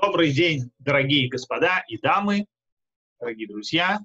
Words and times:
Добрый 0.00 0.32
день, 0.32 0.70
дорогие 0.78 1.28
господа 1.28 1.84
и 1.86 1.98
дамы, 1.98 2.46
дорогие 3.20 3.46
друзья. 3.46 3.98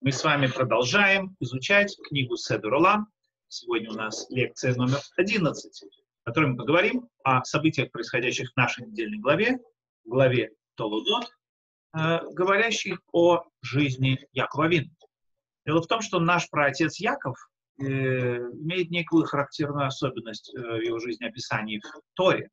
Мы 0.00 0.10
с 0.10 0.24
вами 0.24 0.46
продолжаем 0.46 1.36
изучать 1.40 1.94
книгу 2.08 2.36
Седур 2.36 2.74
Олам. 2.74 3.08
Сегодня 3.48 3.90
у 3.90 3.94
нас 3.94 4.26
лекция 4.30 4.74
номер 4.74 5.00
11, 5.18 5.84
в 6.22 6.24
которой 6.24 6.52
мы 6.52 6.56
поговорим 6.56 7.06
о 7.22 7.44
событиях, 7.44 7.90
происходящих 7.90 8.50
в 8.50 8.56
нашей 8.56 8.86
недельной 8.86 9.18
главе, 9.18 9.58
главе 10.04 10.52
Толудот, 10.74 11.30
э, 11.94 12.20
говорящих 12.30 13.00
о 13.12 13.42
жизни 13.60 14.26
Якова 14.32 14.68
Вин. 14.68 14.96
Дело 15.66 15.82
в 15.82 15.86
том, 15.86 16.00
что 16.00 16.18
наш 16.18 16.48
праотец 16.48 16.98
Яков 16.98 17.36
э, 17.78 17.84
имеет 17.84 18.90
некую 18.90 19.26
характерную 19.26 19.86
особенность 19.86 20.50
э, 20.54 20.60
в 20.60 20.80
его 20.80 20.98
жизнеописании 20.98 21.78
в 21.78 22.00
Торе 22.14 22.50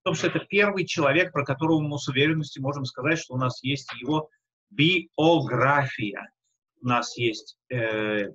в 0.00 0.02
том, 0.04 0.14
что 0.14 0.28
это 0.28 0.40
первый 0.40 0.86
человек, 0.86 1.30
про 1.32 1.44
которого 1.44 1.80
мы 1.80 1.98
с 1.98 2.08
уверенностью 2.08 2.62
можем 2.62 2.84
сказать, 2.86 3.18
что 3.18 3.34
у 3.34 3.38
нас 3.38 3.62
есть 3.62 3.92
его 4.00 4.30
биография. 4.70 6.32
У 6.80 6.86
нас 6.86 7.16
есть, 7.18 7.58
э, 7.70 8.30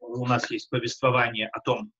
у 0.00 0.26
нас 0.26 0.50
есть 0.50 0.68
повествование 0.70 1.48
о 1.48 1.60
том, 1.60 1.92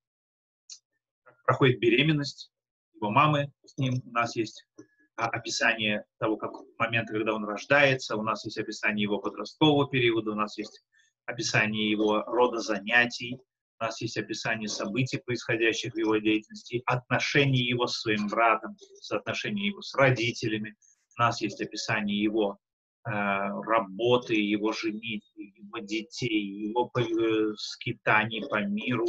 как 1.22 1.42
проходит 1.44 1.78
беременность 1.78 2.50
его 2.94 3.10
мамы 3.10 3.52
с 3.64 3.78
ним. 3.78 4.02
У 4.04 4.10
нас 4.10 4.34
есть 4.34 4.66
а, 5.14 5.28
описание 5.28 6.04
того, 6.18 6.36
как 6.36 6.50
момента, 6.76 7.12
когда 7.12 7.34
он 7.34 7.44
рождается. 7.44 8.16
У 8.16 8.22
нас 8.22 8.44
есть 8.44 8.58
описание 8.58 9.04
его 9.04 9.20
подросткового 9.20 9.88
периода. 9.88 10.32
У 10.32 10.36
нас 10.36 10.58
есть 10.58 10.82
описание 11.26 11.88
его 11.88 12.24
рода 12.24 12.58
занятий 12.58 13.38
у 13.82 13.84
нас 13.84 14.00
есть 14.00 14.16
описание 14.16 14.68
событий, 14.68 15.18
происходящих 15.18 15.94
в 15.94 15.98
его 15.98 16.16
деятельности, 16.18 16.84
отношений 16.86 17.62
его 17.64 17.88
с 17.88 18.00
своим 18.00 18.28
братом, 18.28 18.76
соотношения 19.00 19.66
его 19.66 19.82
с 19.82 19.92
родителями. 19.96 20.76
У 21.18 21.22
нас 21.22 21.40
есть 21.40 21.60
описание 21.60 22.22
его 22.22 22.58
э, 23.04 23.10
работы, 23.10 24.34
его 24.34 24.72
женитьбы, 24.72 25.42
его 25.56 25.78
детей, 25.78 26.68
его 26.68 26.92
э, 26.96 27.54
скитаний 27.56 28.46
по 28.48 28.62
миру, 28.62 29.08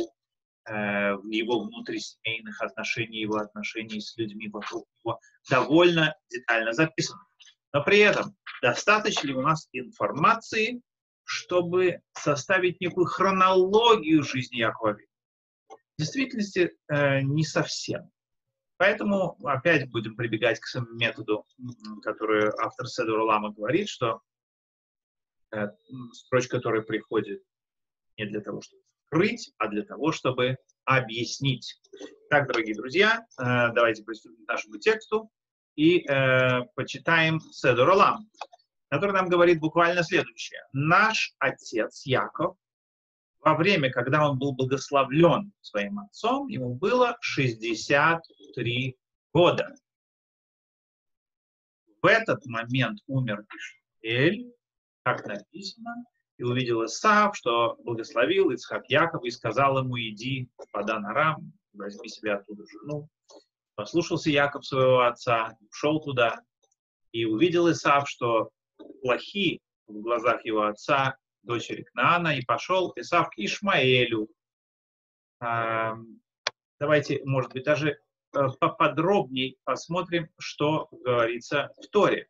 э, 0.67 1.17
его 1.29 1.59
внутрисемейных 1.59 2.59
отношений, 2.59 3.21
его 3.21 3.38
отношений 3.38 4.01
с 4.01 4.17
людьми 4.17 4.49
вокруг 4.49 4.88
него. 5.03 5.19
Довольно 5.51 6.16
детально 6.31 6.73
записано. 6.73 7.21
Но 7.73 7.83
при 7.83 7.99
этом 7.99 8.35
достаточно 8.63 9.27
ли 9.27 9.35
у 9.35 9.41
нас 9.44 9.69
информации 9.71 10.81
чтобы 11.33 12.01
составить 12.13 12.79
некую 12.79 13.05
хронологию 13.05 14.23
жизни 14.23 14.57
Якова 14.57 14.97
В 14.97 15.77
действительности 15.97 16.77
э, 16.87 17.21
не 17.21 17.43
совсем. 17.43 18.11
Поэтому 18.77 19.37
опять 19.43 19.89
будем 19.91 20.15
прибегать 20.15 20.59
к 20.59 20.67
методу, 20.91 21.45
который 22.03 22.49
автор 22.61 22.87
Седор 22.87 23.21
Лама 23.21 23.51
говорит, 23.51 23.89
что 23.89 24.21
э, 25.51 25.67
строчка, 26.11 26.57
которая 26.57 26.81
приходит 26.81 27.41
не 28.17 28.25
для 28.25 28.41
того, 28.41 28.61
чтобы 28.61 28.83
скрыть, 29.07 29.51
а 29.57 29.67
для 29.69 29.83
того, 29.83 30.11
чтобы 30.11 30.57
объяснить. 30.85 31.81
Так, 32.29 32.47
дорогие 32.47 32.75
друзья, 32.75 33.25
э, 33.39 33.43
давайте 33.73 34.03
приступим 34.03 34.45
к 34.45 34.47
нашему 34.47 34.77
тексту 34.77 35.29
и 35.75 36.07
э, 36.07 36.61
почитаем 36.75 37.39
Седор 37.39 37.89
Лам 37.89 38.29
который 38.94 39.13
нам 39.13 39.27
говорит 39.27 39.59
буквально 39.59 40.03
следующее. 40.03 40.61
Наш 40.72 41.33
отец 41.39 42.05
Яков, 42.05 42.55
во 43.39 43.55
время, 43.55 43.89
когда 43.89 44.30
он 44.30 44.38
был 44.38 44.53
благословлен 44.53 45.52
своим 45.61 45.97
отцом, 45.97 46.47
ему 46.47 46.75
было 46.75 47.17
63 47.19 48.95
года. 49.33 49.73
В 52.03 52.05
этот 52.05 52.45
момент 52.45 53.00
умер 53.08 53.47
Ишмаэль, 54.03 54.53
как 55.02 55.25
написано, 55.25 55.95
и 56.38 56.44
увидел 56.44 56.85
Исаав, 56.85 57.35
что 57.35 57.78
благословил 57.80 58.51
Ицхак 58.51 58.88
Якова 58.90 59.25
и 59.25 59.31
сказал 59.31 59.79
ему, 59.79 59.97
иди 59.97 60.51
в 60.56 60.69
Падан 60.69 61.03
Арам, 61.07 61.51
возьми 61.73 62.09
себе 62.09 62.34
оттуда 62.34 62.63
жену. 62.67 63.09
Послушался 63.73 64.29
Яков 64.29 64.67
своего 64.67 65.01
отца, 65.01 65.57
ушел 65.67 66.00
туда, 66.00 66.44
и 67.12 67.25
увидел 67.25 67.72
Исаав, 67.72 68.07
что 68.07 68.51
плохи 69.01 69.61
в 69.88 70.01
глазах 70.01 70.45
его 70.45 70.63
отца, 70.63 71.17
дочери 71.44 71.83
Кнаана, 71.83 72.38
и 72.38 72.45
пошел 72.45 72.94
Исав 72.95 73.29
к 73.29 73.38
Ишмаэлю. 73.38 74.29
Давайте, 76.79 77.22
может 77.25 77.53
быть, 77.53 77.63
даже 77.63 77.91
э, 77.91 78.47
поподробнее 78.59 79.55
посмотрим, 79.63 80.29
что 80.38 80.89
говорится 80.91 81.72
в 81.81 81.88
Торе. 81.88 82.27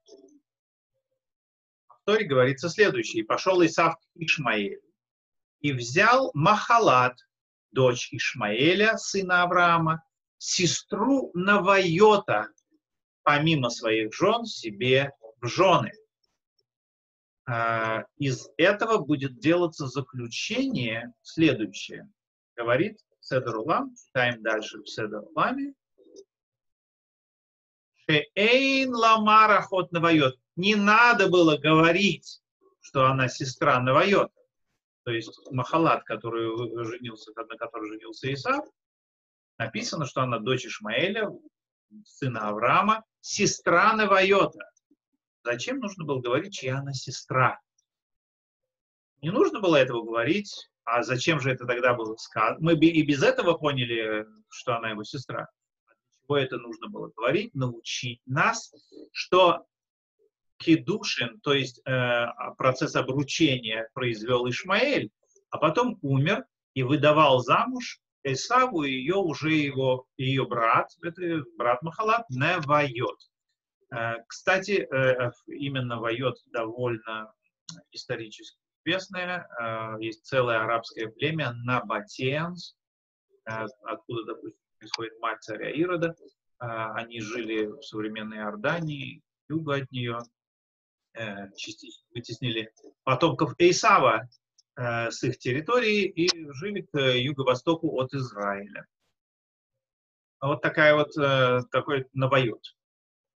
В 1.88 2.06
Торе 2.06 2.26
говорится 2.26 2.70
следующее. 2.70 3.24
«И 3.24 3.26
пошел 3.26 3.66
Исав 3.66 3.96
к 3.96 4.02
Ишмаэлю, 4.16 4.82
и 5.62 5.72
взял 5.72 6.32
Махалат, 6.34 7.18
дочь 7.72 8.14
Ишмаэля, 8.14 8.98
сына 8.98 9.44
Авраама, 9.44 10.04
сестру 10.38 11.32
Навайота, 11.34 12.50
помимо 13.24 13.70
своих 13.70 14.14
жен, 14.14 14.46
себе 14.46 15.12
в 15.40 15.48
жены. 15.48 15.92
А, 17.46 18.06
из 18.18 18.50
этого 18.58 19.00
будет 19.00 19.40
делаться 19.40 19.88
заключение 19.88 21.14
следующее. 21.22 22.10
Говорит 22.56 23.00
Седер 23.20 23.58
Улам, 23.58 23.96
читаем 23.96 24.42
дальше 24.42 24.80
в 24.80 24.88
Седер 24.88 25.24
Уламе. 25.24 25.74
Шеэйн 28.06 28.94
ламара 28.94 29.62
хот 29.62 29.92
навайот. 29.92 30.38
Не 30.56 30.76
надо 30.76 31.30
было 31.30 31.58
говорить, 31.58 32.42
что 32.82 33.08
она 33.08 33.28
сестра 33.28 33.80
Навайота. 33.80 34.34
То 35.04 35.12
есть 35.12 35.38
Махалат, 35.52 36.04
который 36.04 36.86
женился, 36.86 37.32
на 37.36 37.58
которой 37.58 37.90
женился 37.90 38.32
Исав, 38.34 38.66
написано, 39.58 40.06
что 40.06 40.22
она 40.22 40.40
дочь 40.40 40.66
Ишмаэля, 40.66 41.30
сына 42.06 42.50
Авраама, 42.50 43.04
сестра 43.20 43.94
Навайота. 43.96 44.70
Зачем 45.44 45.80
нужно 45.80 46.06
было 46.06 46.22
говорить, 46.22 46.54
чья 46.54 46.80
она 46.80 46.94
сестра? 46.94 47.60
Не 49.22 49.30
нужно 49.30 49.60
было 49.60 49.76
этого 49.76 50.04
говорить, 50.04 50.70
а 50.86 51.04
зачем 51.04 51.40
же 51.40 51.52
это 51.52 51.66
тогда 51.66 51.94
было 51.94 52.16
сказано? 52.16 52.58
Мы 52.60 52.74
и 52.76 53.04
без 53.04 53.24
этого 53.24 53.54
поняли, 53.54 54.26
что 54.50 54.78
она 54.78 54.92
его 54.92 55.04
сестра. 55.04 55.50
Для 55.88 55.96
чего 56.26 56.38
это 56.38 56.58
нужно 56.58 56.90
было 56.90 57.12
говорить? 57.16 57.54
Научить 57.54 58.22
нас, 58.26 58.74
что 59.12 59.66
кедушин, 60.58 61.40
то 61.42 61.54
есть 61.54 61.82
э, 61.86 62.26
процесс 62.58 62.96
обручения 62.96 63.90
произвел 63.94 64.50
Ишмаэль, 64.50 65.12
а 65.50 65.58
потом 65.58 66.00
умер 66.02 66.46
и 66.74 66.84
выдавал 66.84 67.40
замуж 67.40 68.00
Эсаву 68.24 68.84
ее 68.84 69.16
уже 69.16 69.52
его, 69.52 70.06
ее 70.16 70.48
брат, 70.48 70.90
это 71.02 71.44
брат 71.58 71.82
Махалат, 71.82 72.30
Невайот. 72.30 73.20
Э, 73.94 74.24
кстати, 74.28 74.88
э, 74.92 75.32
именно 75.48 76.00
Вайот 76.00 76.38
довольно 76.48 77.32
исторически 77.92 78.58
известное. 78.84 79.48
Э, 79.62 80.02
есть 80.02 80.26
целое 80.26 80.62
арабское 80.62 81.10
племя 81.10 81.54
Набатеанс, 81.64 82.76
откуда, 83.46 84.24
допустим, 84.34 84.60
происходит 84.80 85.20
мать 85.20 85.44
царя 85.44 85.70
Ирода. 85.70 86.16
Они 86.60 87.20
жили 87.20 87.66
в 87.66 87.82
современной 87.82 88.38
Иордании, 88.38 89.22
юга 89.50 89.76
от 89.76 89.92
нее, 89.92 90.20
частично 91.58 92.06
вытеснили 92.16 92.74
потомков 93.04 93.54
Эйсава 93.58 94.30
с 94.78 95.22
их 95.24 95.40
территории 95.40 96.06
и 96.06 96.30
жили 96.54 96.88
к 96.90 96.98
юго-востоку 96.98 98.00
от 98.00 98.14
Израиля. 98.14 98.88
Вот 100.40 100.62
такая 100.62 100.96
вот, 100.96 101.12
такой 101.70 102.08
Набайот. 102.14 102.64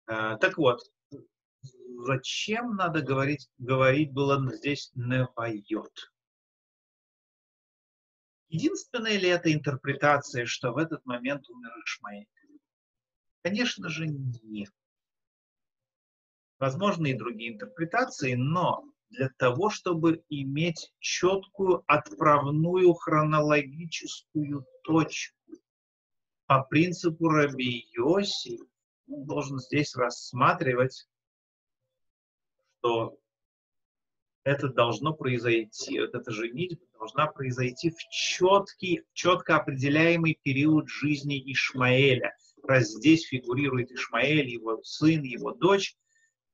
А, 0.07 0.38
так 0.38 0.57
вот, 0.57 0.80
зачем 2.06 2.75
надо 2.75 3.01
говорить, 3.01 3.50
говорить 3.57 4.13
было 4.13 4.42
здесь 4.56 4.92
не 4.95 5.27
поет? 5.27 6.13
Единственная 8.48 9.18
ли 9.18 9.27
это 9.27 9.51
интерпретация, 9.51 10.45
что 10.45 10.71
в 10.71 10.77
этот 10.77 11.06
момент 11.06 11.50
умер 11.50 11.71
Ишмаэль? 11.86 12.27
Конечно 13.44 13.89
же, 13.89 14.07
нет. 14.07 14.71
Возможны 16.57 17.12
и 17.12 17.18
другие 17.18 17.54
интерпретации, 17.54 18.36
но 18.36 18.86
для 19.09 19.30
того, 19.38 19.69
чтобы 19.69 20.24
иметь 20.30 20.94
четкую 21.00 21.83
отправную 21.88 22.94
хронологическую 22.94 24.65
точку 24.83 25.36
по 26.45 26.63
принципу 26.63 27.27
Раби 27.27 27.89
Йоси, 27.92 28.59
должен 29.25 29.60
здесь 29.60 29.96
рассматривать, 29.96 31.08
что 32.80 33.18
это 34.44 34.69
должно 34.69 35.14
произойти, 35.14 36.00
вот 36.00 36.16
эта 36.16 36.31
женитьба 36.31 36.86
должна 36.94 37.28
произойти 37.28 37.90
в 37.90 37.98
четкий, 38.10 39.04
четко 39.14 39.58
определяемый 39.58 40.40
период 40.42 40.88
жизни 40.88 41.52
Ишмаэля. 41.52 42.36
Раз 42.64 42.88
здесь 42.88 43.28
фигурирует 43.28 43.92
Ишмаэль, 43.92 44.48
его 44.50 44.81
сын, 44.84 45.22
его 45.22 45.52
дочь, 45.54 45.96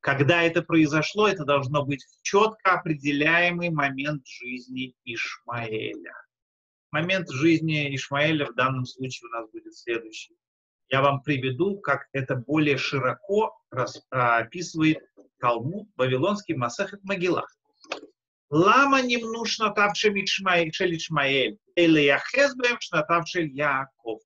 Когда 0.04 0.44
это 0.44 0.62
произошло, 0.62 1.30
это 1.30 1.46
должно 1.46 1.86
быть 1.86 2.06
четко 2.24 2.74
определяемый 2.74 3.70
момент 3.70 4.28
жизни 4.28 4.96
Ишмаэля. 5.06 6.14
Момент 6.92 7.30
жизни 7.30 7.96
Ишмаэля 7.96 8.48
в 8.48 8.54
данном 8.54 8.86
случае 8.86 9.30
у 9.30 9.32
нас 9.32 9.50
будет 9.50 9.74
следующий. 9.74 10.36
Я 10.94 11.02
вам 11.02 11.24
приведу, 11.24 11.80
как 11.80 12.08
это 12.14 12.36
более 12.36 12.78
широко 12.78 13.60
описывает 14.12 15.00
Талмуд, 15.40 15.88
Вавилонский 15.98 16.54
Масахет 16.54 17.04
Могилах. 17.04 17.52
Лама 18.52 19.02
немнушно 19.02 19.72
тавшем 19.72 20.14
Ишмаэль, 20.24 21.58
или 21.74 22.00
яхезбем 22.00 22.80
шнатавшель 22.80 23.50
Яков. 23.50 24.22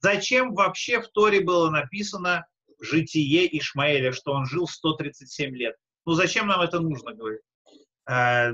Зачем 0.00 0.52
вообще 0.52 1.00
в 1.00 1.08
Торе 1.08 1.40
было 1.40 1.70
написано 1.70 2.46
житие 2.82 3.48
Ишмаэля, 3.58 4.12
что 4.12 4.32
он 4.32 4.44
жил 4.44 4.68
137 4.68 5.56
лет? 5.56 5.74
Ну 6.04 6.12
зачем 6.12 6.48
нам 6.48 6.60
это 6.60 6.80
нужно, 6.80 7.14
говорит? 7.14 7.40
Э, 8.06 8.52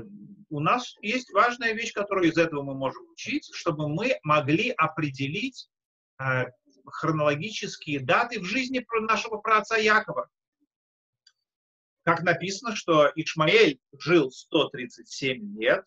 у 0.49 0.61
нас 0.61 0.95
есть 1.01 1.33
важная 1.33 1.73
вещь, 1.73 1.91
которую 1.91 2.31
из 2.31 2.37
этого 2.37 2.63
мы 2.63 2.75
можем 2.75 3.03
учить, 3.11 3.49
чтобы 3.53 3.89
мы 3.89 4.17
могли 4.23 4.69
определить 4.69 5.67
э, 6.21 6.45
хронологические 6.91 7.99
даты 7.99 8.39
в 8.39 8.45
жизни 8.45 8.85
нашего 9.01 9.37
праотца 9.37 9.75
Якова. 9.75 10.29
Как 12.03 12.21
написано, 12.23 12.75
что 12.75 13.11
Ишмаэль 13.15 13.79
жил 13.97 14.31
137 14.31 15.59
лет, 15.59 15.85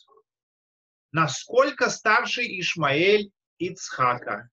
насколько 1.12 1.88
старше 1.88 2.43
Ишмаэль 2.43 3.32
Ицхака? 3.58 4.50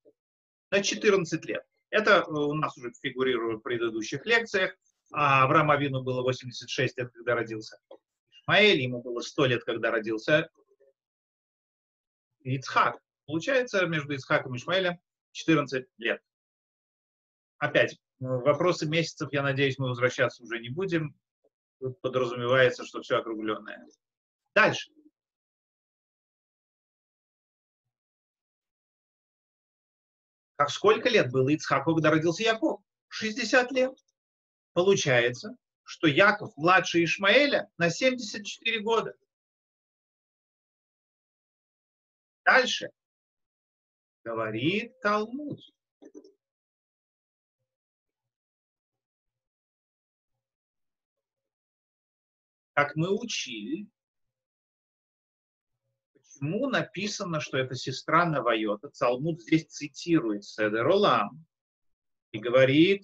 На 0.72 0.82
14 0.82 1.46
лет. 1.46 1.64
Это 1.90 2.26
у 2.26 2.54
нас 2.54 2.78
уже 2.78 2.92
фигурирует 3.02 3.60
в 3.60 3.64
предыдущих 3.64 4.26
лекциях. 4.26 4.76
А 5.14 5.44
Авраам 5.44 5.72
Авину 5.72 6.04
было 6.04 6.22
86 6.22 6.98
лет, 6.98 7.12
когда 7.14 7.36
родился 7.36 7.78
Ишмаэль, 8.32 8.82
ему 8.82 9.02
было 9.02 9.22
100 9.22 9.46
лет, 9.46 9.64
когда 9.64 9.92
родился 9.92 10.50
Ицхак. 12.44 13.00
Получается, 13.26 13.86
между 13.86 14.14
Ицхаком 14.14 14.56
и 14.56 14.58
Ишмаэлем 14.58 15.00
14 15.32 15.86
лет 15.98 16.22
опять, 17.58 18.00
вопросы 18.20 18.88
месяцев, 18.88 19.30
я 19.32 19.44
надеюсь, 19.44 19.78
мы 19.78 19.90
возвращаться 19.90 20.44
уже 20.44 20.60
не 20.60 20.70
будем. 20.70 21.16
Тут 21.80 22.00
подразумевается, 22.02 22.86
что 22.86 23.02
все 23.02 23.18
округленное. 23.18 23.86
Дальше. 24.56 24.92
Как 30.56 30.72
сколько 30.72 31.08
лет 31.08 31.32
было 31.32 31.50
Ицхаку, 31.50 31.94
когда 31.94 32.10
родился 32.10 32.42
Яков? 32.42 32.82
60 33.10 33.72
лет. 33.72 33.94
Получается, 34.74 35.56
что 35.84 36.08
Яков 36.08 36.52
младше 36.58 37.04
Ишмаэля 37.04 37.70
на 37.78 37.92
74 37.92 38.80
года. 38.82 39.16
Дальше. 42.44 42.90
Говорит 44.24 45.00
Талмуд. 45.02 45.60
Как 52.78 52.96
мы 52.96 53.10
учили, 53.10 53.88
почему 56.14 56.70
написано, 56.70 57.40
что 57.40 57.58
это 57.58 57.74
сестра 57.74 58.24
Навайота, 58.24 58.90
Талмуд 58.90 59.42
здесь 59.42 59.66
цитирует 59.66 60.44
Седер 60.44 60.88
Олам 60.88 61.44
и 62.32 62.38
говорит, 62.38 63.04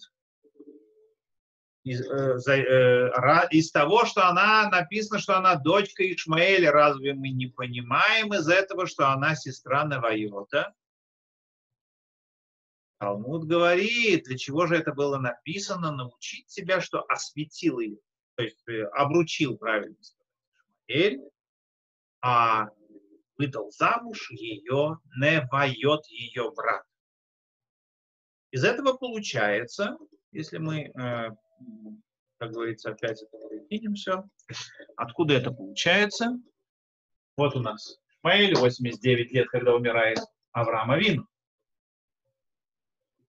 из, 1.83 2.01
э, 2.01 2.53
э, 2.53 3.47
из 3.49 3.71
того, 3.71 4.05
что 4.05 4.27
она 4.29 4.69
написано, 4.69 5.17
что 5.17 5.39
она 5.39 5.55
дочка 5.55 6.03
Ишмаэля, 6.03 6.71
разве 6.71 7.15
мы 7.15 7.29
не 7.29 7.47
понимаем 7.47 8.31
из 8.31 8.47
этого, 8.47 8.85
что 8.85 9.09
она 9.09 9.33
сестра 9.35 9.85
Навайота? 9.85 10.75
Талмуд 12.99 13.47
говорит, 13.47 14.25
для 14.25 14.37
чего 14.37 14.67
же 14.67 14.75
это 14.75 14.93
было 14.93 15.17
написано, 15.17 15.91
научить 15.91 16.47
себя, 16.51 16.79
что 16.79 17.03
осветил 17.09 17.79
ее 17.79 17.97
то 18.35 18.43
есть 18.43 18.67
э, 18.67 18.83
обручил 18.93 19.57
правильно 19.57 19.95
Ишмаэль, 20.87 21.21
а 22.21 22.69
выдал 23.37 23.71
замуж 23.71 24.31
ее, 24.31 24.99
не 25.19 25.47
воет 25.51 26.05
ее 26.07 26.51
брат. 26.51 26.83
Из 28.51 28.63
этого 28.63 28.93
получается, 28.93 29.97
если 30.31 30.57
мы, 30.57 30.85
э, 30.85 30.91
как 32.37 32.51
говорится, 32.51 32.91
опять 32.91 33.21
это 33.21 33.37
выкинем 33.37 33.95
все, 33.95 34.23
откуда 34.95 35.33
это 35.33 35.51
получается? 35.51 36.39
Вот 37.35 37.55
у 37.55 37.59
нас 37.59 37.99
Ишмаэль, 38.17 38.55
89 38.55 39.31
лет, 39.31 39.49
когда 39.49 39.75
умирает 39.75 40.19
Авраам 40.51 40.91
Авин. 40.91 41.27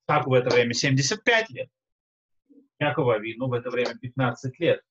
Так 0.06 0.26
в 0.26 0.32
это 0.34 0.50
время 0.50 0.74
75 0.74 1.50
лет. 1.50 1.70
Якова 2.78 3.14
Авину 3.14 3.48
в 3.48 3.54
это 3.54 3.70
время 3.70 3.96
15 3.96 4.58
лет. 4.60 4.82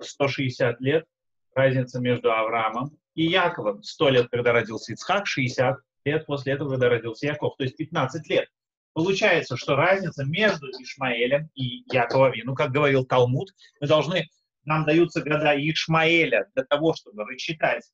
160 0.00 0.80
лет 0.80 1.06
разница 1.54 2.00
между 2.00 2.32
Авраамом 2.32 2.96
и 3.14 3.24
Яковом. 3.24 3.82
100 3.82 4.08
лет, 4.10 4.28
когда 4.30 4.52
родился 4.52 4.92
Ицхак, 4.92 5.26
60 5.26 5.78
лет 6.04 6.26
после 6.26 6.52
этого, 6.54 6.70
когда 6.70 6.88
родился 6.88 7.26
Яков, 7.26 7.56
то 7.56 7.64
есть 7.64 7.76
15 7.76 8.28
лет. 8.28 8.48
Получается, 8.92 9.56
что 9.56 9.76
разница 9.76 10.24
между 10.24 10.68
Ишмаэлем 10.70 11.50
и 11.54 11.84
Яковом, 11.92 12.32
ну, 12.44 12.54
как 12.54 12.72
говорил 12.72 13.04
Талмуд, 13.04 13.50
мы 13.80 13.86
должны, 13.86 14.28
нам 14.64 14.84
даются 14.84 15.22
года 15.22 15.54
Ишмаэля 15.54 16.48
для 16.54 16.64
того, 16.64 16.94
чтобы 16.94 17.24
рассчитать 17.24 17.84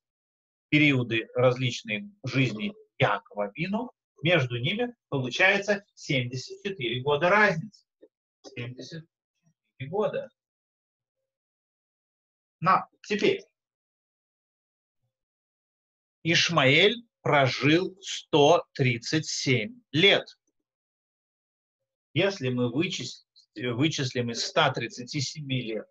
периоды 0.70 1.28
различной 1.34 2.10
жизни 2.24 2.72
Якова 2.98 3.52
Вину, 3.54 3.90
между 4.22 4.58
ними 4.58 4.94
получается 5.08 5.84
74 5.94 7.00
года 7.02 7.28
разницы. 7.28 7.84
74 8.56 9.90
года. 9.90 10.30
На, 12.64 12.88
теперь. 13.02 13.42
Ишмаэль 16.22 17.06
прожил 17.20 17.94
137 18.00 19.82
лет. 19.92 20.26
Если 22.14 22.48
мы 22.48 22.72
вычислим, 22.72 23.76
вычислим 23.76 24.30
из 24.30 24.46
137 24.46 25.46
лет 25.46 25.86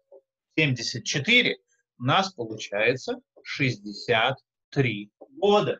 74, 0.57 1.57
у 1.99 2.03
нас 2.05 2.33
получается 2.33 3.21
63 3.43 5.11
года. 5.29 5.79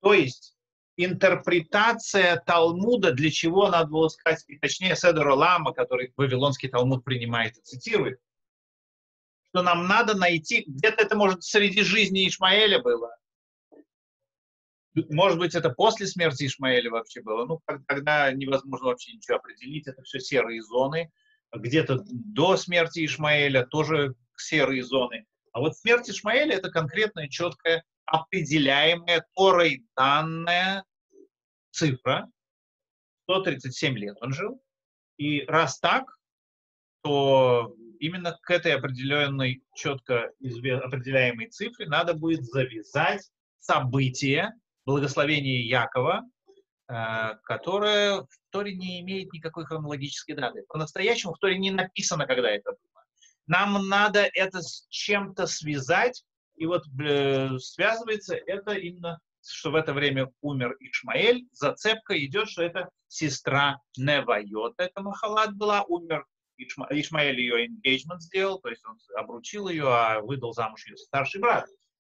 То 0.00 0.14
есть 0.14 0.56
интерпретация 0.96 2.36
Талмуда, 2.46 3.12
для 3.12 3.30
чего 3.30 3.68
надо 3.68 3.90
было 3.90 4.08
сказать, 4.08 4.46
точнее 4.62 4.96
Седора 4.96 5.34
Лама, 5.34 5.74
который 5.74 6.14
Вавилонский 6.16 6.70
Талмуд 6.70 7.04
принимает 7.04 7.58
и 7.58 7.60
цитирует, 7.60 8.18
что 9.50 9.62
нам 9.62 9.86
надо 9.86 10.16
найти, 10.16 10.64
где-то 10.66 11.02
это, 11.02 11.16
может, 11.16 11.42
среди 11.42 11.82
жизни 11.82 12.28
Ишмаэля 12.28 12.80
было. 12.80 13.14
Может 15.10 15.38
быть, 15.38 15.54
это 15.54 15.70
после 15.70 16.06
смерти 16.06 16.46
Ишмаэля 16.46 16.90
вообще 16.90 17.22
было. 17.22 17.46
Ну, 17.46 17.60
когда 17.86 18.32
невозможно 18.32 18.88
вообще 18.88 19.12
ничего 19.12 19.36
определить, 19.36 19.86
это 19.86 20.02
все 20.02 20.18
серые 20.18 20.62
зоны. 20.62 21.10
Где-то 21.52 22.00
до 22.04 22.56
смерти 22.56 23.04
Ишмаэля 23.04 23.66
тоже 23.66 24.14
серые 24.36 24.82
зоны. 24.82 25.26
А 25.52 25.60
вот 25.60 25.76
смерть 25.76 26.10
Ишмаэля 26.10 26.56
это 26.56 26.70
конкретная, 26.70 27.28
четкая, 27.28 27.84
определяемая 28.04 29.24
Торой 29.34 29.84
данная 29.96 30.84
цифра. 31.70 32.28
137 33.24 33.96
лет 33.96 34.16
он 34.20 34.32
жил. 34.32 34.62
И 35.16 35.42
раз 35.42 35.78
так, 35.78 36.18
то 37.02 37.74
именно 38.00 38.38
к 38.42 38.50
этой 38.50 38.74
определенной, 38.74 39.62
четко 39.74 40.32
определяемой 40.40 41.48
цифре 41.48 41.86
надо 41.86 42.14
будет 42.14 42.44
завязать 42.44 43.28
событие 43.58 44.52
благословения 44.84 45.62
Якова, 45.62 46.22
э, 46.88 47.34
которое 47.44 48.22
в 48.22 48.28
Торе 48.50 48.74
не 48.74 49.00
имеет 49.00 49.32
никакой 49.32 49.66
хронологической 49.66 50.34
даты. 50.34 50.64
По-настоящему 50.68 51.34
в 51.34 51.38
Торе 51.38 51.58
не 51.58 51.70
написано, 51.70 52.26
когда 52.26 52.50
это 52.50 52.70
было. 52.70 53.04
Нам 53.46 53.88
надо 53.88 54.28
это 54.34 54.62
с 54.62 54.86
чем-то 54.88 55.46
связать, 55.46 56.24
и 56.56 56.66
вот 56.66 56.84
связывается 57.62 58.34
это 58.34 58.72
именно, 58.72 59.18
что 59.46 59.70
в 59.70 59.74
это 59.74 59.92
время 59.92 60.30
умер 60.40 60.76
Ишмаэль. 60.80 61.46
Зацепка 61.52 62.18
идет, 62.24 62.48
что 62.48 62.62
это 62.62 62.90
сестра 63.06 63.80
Невайот, 63.96 64.74
это 64.78 65.00
Махалат 65.00 65.54
была, 65.54 65.82
умер 65.84 66.26
Ишма, 66.58 66.86
Ишмаэль 66.90 67.40
ее 67.40 67.66
engagement 67.66 68.18
сделал, 68.18 68.60
то 68.60 68.68
есть 68.68 68.84
он 68.84 68.98
обручил 69.16 69.68
ее, 69.68 69.88
а 69.88 70.20
выдал 70.20 70.52
замуж 70.52 70.86
ее 70.86 70.96
старший 70.96 71.40
брат. 71.40 71.66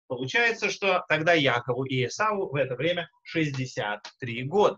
Получается, 0.07 0.69
что 0.69 1.03
тогда 1.07 1.33
Якову 1.33 1.85
и 1.85 2.05
Исаву 2.05 2.49
в 2.49 2.55
это 2.55 2.75
время 2.75 3.09
63 3.23 4.43
года. 4.43 4.77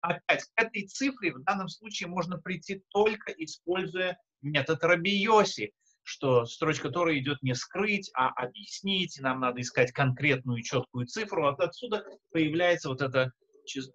опять 0.00 0.44
к 0.44 0.62
этой 0.62 0.86
цифре 0.86 1.32
в 1.32 1.42
данном 1.42 1.68
случае 1.68 2.08
можно 2.08 2.38
прийти 2.38 2.82
только 2.88 3.32
используя 3.32 4.18
метод 4.40 4.82
Рабиоси, 4.82 5.72
что 6.02 6.46
строчка 6.46 6.88
которой 6.88 7.18
идет 7.18 7.42
не 7.42 7.54
скрыть, 7.54 8.10
а 8.14 8.28
объяснить, 8.28 9.18
нам 9.20 9.40
надо 9.40 9.60
искать 9.60 9.92
конкретную 9.92 10.62
четкую 10.62 11.06
цифру. 11.06 11.42
Вот 11.42 11.60
отсюда 11.60 12.04
появляется 12.30 12.88
вот 12.88 13.02
это 13.02 13.32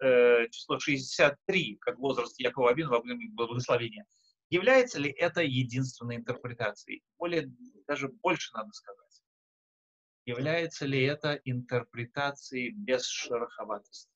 э, 0.02 0.48
число 0.50 0.78
63, 0.78 1.78
как 1.80 1.98
возраст 1.98 2.38
Якова 2.38 2.70
Абина 2.70 2.90
во 2.90 3.00
время 3.00 3.30
благословения. 3.32 4.04
Является 4.52 4.98
ли 4.98 5.10
это 5.10 5.40
единственной 5.40 6.16
интерпретацией? 6.16 7.02
Более, 7.16 7.50
даже 7.88 8.08
больше 8.08 8.52
надо 8.52 8.70
сказать. 8.72 9.22
Является 10.26 10.84
ли 10.84 11.02
это 11.02 11.40
интерпретацией 11.46 12.72
без 12.72 13.06
шероховатости? 13.06 14.10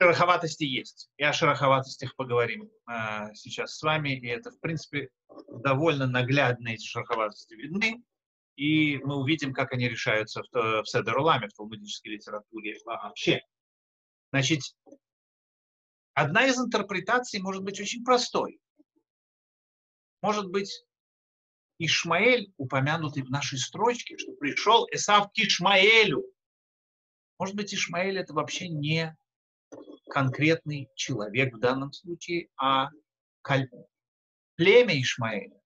Шероховатости 0.00 0.64
есть. 0.64 1.10
И 1.18 1.22
о 1.22 1.34
шероховатостях 1.34 2.16
поговорим 2.16 2.70
э, 2.90 3.34
сейчас 3.34 3.76
с 3.76 3.82
вами. 3.82 4.18
И 4.18 4.26
это, 4.26 4.50
в 4.50 4.58
принципе, 4.60 5.10
довольно 5.48 6.06
наглядно 6.06 6.68
эти 6.68 6.86
шероховатости 6.86 7.52
видны. 7.52 8.02
И 8.56 8.96
мы 9.04 9.16
увидим, 9.16 9.52
как 9.52 9.74
они 9.74 9.86
решаются 9.86 10.42
в, 10.42 10.82
в 10.82 10.86
Седеруламе, 10.86 11.48
в 11.48 11.52
талмудической 11.52 12.12
литературе 12.12 12.78
вообще. 12.86 13.42
Значит, 14.32 14.62
одна 16.16 16.46
из 16.46 16.58
интерпретаций 16.58 17.40
может 17.40 17.62
быть 17.62 17.78
очень 17.78 18.02
простой. 18.02 18.58
Может 20.22 20.50
быть, 20.50 20.82
Ишмаэль, 21.78 22.52
упомянутый 22.56 23.22
в 23.22 23.30
нашей 23.30 23.58
строчке, 23.58 24.16
что 24.16 24.32
пришел 24.32 24.88
Эсав 24.90 25.30
к 25.30 25.38
Ишмаэлю. 25.38 26.24
Может 27.38 27.54
быть, 27.54 27.74
Ишмаэль 27.74 28.18
это 28.18 28.32
вообще 28.32 28.68
не 28.68 29.14
конкретный 30.08 30.88
человек 30.94 31.54
в 31.54 31.60
данном 31.60 31.92
случае, 31.92 32.48
а 32.56 32.88
племя 34.54 34.98
Ишмаэля. 35.00 35.60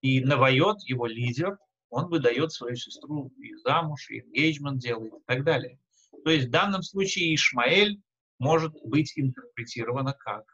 И 0.00 0.20
Навайот, 0.20 0.84
его 0.84 1.06
лидер, 1.06 1.58
он 1.90 2.08
выдает 2.08 2.52
свою 2.52 2.76
сестру 2.76 3.32
и 3.36 3.52
замуж, 3.64 4.08
и 4.10 4.20
engagement 4.20 4.76
делает 4.76 5.12
и 5.12 5.24
так 5.26 5.42
далее. 5.42 5.80
То 6.24 6.30
есть 6.30 6.46
в 6.46 6.50
данном 6.50 6.82
случае 6.82 7.34
Ишмаэль 7.34 8.00
может 8.38 8.72
быть 8.84 9.12
интерпретировано 9.16 10.12
как 10.12 10.44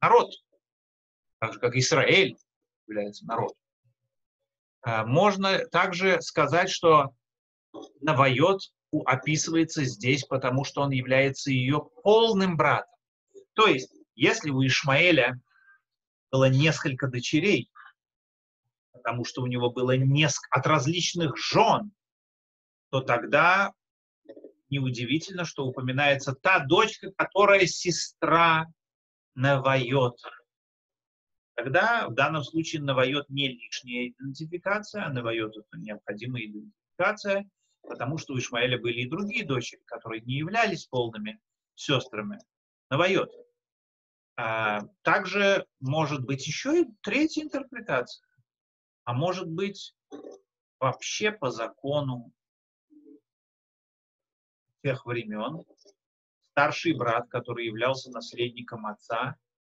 народ, 0.00 0.32
так 1.38 1.52
же 1.54 1.58
как 1.60 1.76
Израиль 1.76 2.36
является 2.86 3.26
народом. 3.26 3.56
А, 4.82 5.04
можно 5.04 5.58
также 5.68 6.20
сказать, 6.22 6.70
что 6.70 7.14
Навайот 8.00 8.60
описывается 9.06 9.84
здесь, 9.84 10.24
потому 10.24 10.64
что 10.64 10.82
он 10.82 10.90
является 10.90 11.50
ее 11.50 11.88
полным 12.02 12.56
братом. 12.56 12.92
То 13.54 13.66
есть, 13.66 13.94
если 14.14 14.50
у 14.50 14.66
Ишмаэля 14.66 15.40
было 16.30 16.48
несколько 16.48 17.06
дочерей, 17.06 17.70
потому 18.92 19.24
что 19.24 19.42
у 19.42 19.46
него 19.46 19.70
было 19.70 19.96
несколько 19.96 20.48
от 20.58 20.66
различных 20.66 21.36
жен, 21.36 21.92
то 22.90 23.00
тогда 23.00 23.72
неудивительно, 24.70 25.44
что 25.44 25.66
упоминается 25.66 26.34
та 26.34 26.64
дочка, 26.64 27.10
которая 27.16 27.66
сестра 27.66 28.66
Навайота. 29.34 30.30
Тогда 31.54 32.08
в 32.08 32.14
данном 32.14 32.42
случае 32.42 32.82
Навайот 32.82 33.28
не 33.28 33.48
лишняя 33.48 34.08
идентификация, 34.08 35.04
а 35.04 35.12
Навайот 35.12 35.56
это 35.56 35.78
необходимая 35.78 36.44
идентификация, 36.46 37.48
потому 37.82 38.18
что 38.18 38.34
у 38.34 38.38
Ишмаэля 38.38 38.80
были 38.80 39.02
и 39.02 39.08
другие 39.08 39.44
дочери, 39.44 39.80
которые 39.84 40.22
не 40.22 40.34
являлись 40.34 40.86
полными 40.86 41.40
сестрами 41.74 42.38
Навайот. 42.90 43.30
А, 44.36 44.80
также 45.02 45.66
может 45.80 46.24
быть 46.24 46.46
еще 46.46 46.82
и 46.82 46.88
третья 47.02 47.42
интерпретация. 47.42 48.26
А 49.04 49.12
может 49.12 49.48
быть 49.48 49.94
вообще 50.78 51.30
по 51.30 51.50
закону 51.50 52.32
тех 54.82 55.06
времен 55.06 55.64
старший 56.52 56.92
брат, 56.92 57.28
который 57.28 57.66
являлся 57.66 58.10
наследником 58.10 58.86
отца, 58.86 59.36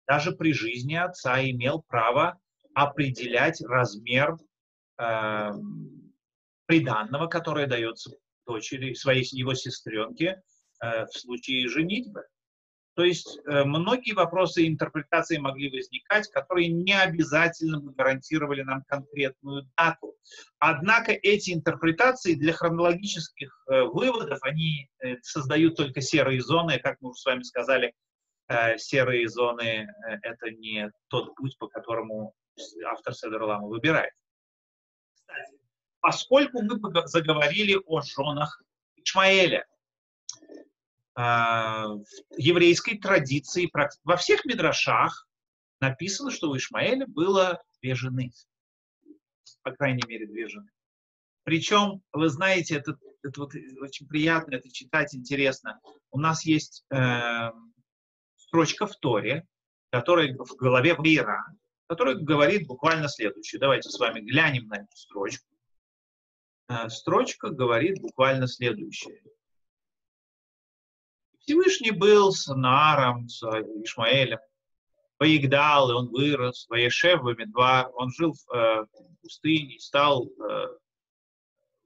даже 0.09 0.33
при 0.33 0.53
жизни 0.53 0.95
отца 0.95 1.41
имел 1.43 1.83
право 1.83 2.39
определять 2.75 3.61
размер 3.63 4.37
э, 4.99 5.51
приданного, 6.67 7.27
которое 7.29 7.67
дается 7.67 8.11
дочери, 8.47 8.95
своей 8.95 9.25
его 9.31 9.55
сестренке 9.55 10.43
э, 10.83 11.07
в 11.07 11.13
случае 11.13 11.69
женитьбы. 11.69 12.25
То 12.95 13.05
есть 13.05 13.39
э, 13.47 13.65
многие 13.65 14.13
вопросы 14.13 14.67
интерпретации 14.67 15.39
могли 15.39 15.71
возникать, 15.71 16.29
которые 16.29 16.69
не 16.69 16.93
обязательно 16.93 17.81
бы 17.81 17.93
гарантировали 17.93 18.63
нам 18.63 18.85
конкретную 18.87 19.67
дату. 19.79 20.15
Однако 20.59 21.13
эти 21.13 21.55
интерпретации 21.55 22.35
для 22.35 22.53
хронологических 22.53 23.65
э, 23.71 23.83
выводов, 23.85 24.39
они 24.43 24.91
э, 25.03 25.17
создают 25.23 25.77
только 25.77 26.03
серые 26.03 26.43
зоны, 26.43 26.79
как 26.79 27.01
мы 27.01 27.11
уже 27.11 27.21
с 27.21 27.25
вами 27.25 27.43
сказали, 27.43 27.95
серые 28.77 29.29
зоны— 29.29 29.89
это 30.23 30.51
не 30.51 30.91
тот 31.09 31.35
путь, 31.37 31.57
по 31.57 31.69
которому 31.69 32.35
автор 32.85 33.15
Седерлама 33.15 33.67
выбирает. 33.67 34.13
Кстати, 35.15 35.57
поскольку 36.01 36.61
мы 36.61 36.79
заговорили 37.07 37.81
о 37.87 38.03
женах 38.03 38.61
Ишмаэля, 38.97 39.65
еврейской 41.17 42.99
традиции, 42.99 43.71
во 44.05 44.17
всех 44.17 44.45
мидрашах 44.45 45.29
написано, 45.81 46.31
что 46.31 46.51
у 46.51 46.57
Ишмаэля 46.57 47.07
было 47.07 47.63
две 47.83 47.95
жены. 47.95 48.33
По 49.63 49.73
крайней 49.73 50.03
мере, 50.07 50.27
две 50.27 50.49
жены. 50.49 50.71
Причем, 51.45 52.03
вы 52.13 52.29
знаете, 52.29 52.77
это, 52.77 52.97
это 53.23 53.41
вот 53.41 53.53
очень 53.81 54.07
приятно, 54.07 54.55
это 54.55 54.71
читать 54.71 55.15
интересно. 55.15 55.81
У 56.11 56.19
нас 56.19 56.45
есть 56.45 56.85
э, 56.91 57.51
строчка 58.37 58.87
в 58.87 58.97
Торе, 58.97 59.47
которая 59.91 60.35
в 60.37 60.55
голове 60.57 60.97
Вейра, 60.99 61.45
которая 61.89 62.15
говорит 62.15 62.67
буквально 62.67 63.09
следующее. 63.09 63.59
Давайте 63.61 63.91
с 63.91 63.99
вами 63.99 64.21
глянем 64.21 64.69
на 64.69 64.77
эту 64.77 64.97
строчку. 64.97 65.49
Э, 66.69 66.89
строчка 66.89 67.51
говорит 67.51 68.01
буквально 68.01 68.47
следующее. 68.47 69.21
Всевышний 71.43 71.91
был 71.91 72.33
с 72.33 72.47
Наром, 72.55 73.29
с 73.29 73.43
Ишмаэлем. 73.43 74.39
Поигдал, 75.19 75.91
и 75.91 75.95
он 75.95 76.09
вырос. 76.09 76.67
Ваешев 76.69 77.23
два. 77.49 77.89
Он 77.95 78.11
жил 78.11 78.33
в 78.33 78.55
э, 78.55 78.87
пустыне, 79.21 79.79
стал 79.79 80.27
э, 80.27 80.67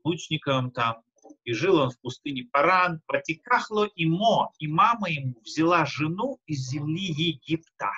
лучником 0.05 0.71
там. 0.71 1.03
И 1.45 1.53
жил 1.53 1.77
он 1.77 1.91
в 1.91 1.99
пустыне 2.01 2.49
Паран. 2.53 3.01
Протекахло 3.07 3.89
имо, 3.95 4.53
и 4.59 4.69
мама 4.69 5.09
ему 5.09 5.41
взяла 5.41 5.87
жену 5.87 6.39
из 6.47 6.69
земли 6.69 7.07
Египта. 7.07 7.91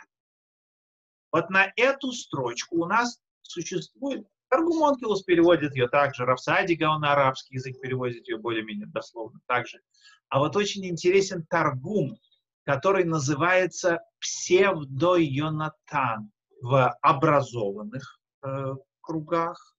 Вот 1.32 1.50
на 1.50 1.72
эту 1.76 2.12
строчку 2.12 2.82
у 2.82 2.86
нас 2.86 3.20
существует 3.42 4.26
Аргумонкилус 4.50 5.22
переводит 5.24 5.74
ее 5.74 5.88
также, 5.88 6.24
Рафсадига 6.24 6.90
он 6.90 7.00
на 7.02 7.12
арабский 7.12 7.56
язык 7.56 7.78
переводит 7.80 8.26
ее 8.28 8.38
более-менее 8.38 8.86
дословно 8.86 9.40
также. 9.46 9.80
А 10.28 10.38
вот 10.38 10.56
очень 10.56 10.86
интересен 10.86 11.44
Таргум, 11.48 12.16
который 12.64 13.04
называется 13.04 14.00
псевдо-Йонатан 14.20 16.30
в 16.60 16.96
образованных 17.02 18.18
э, 18.42 18.74
кругах 19.00 19.76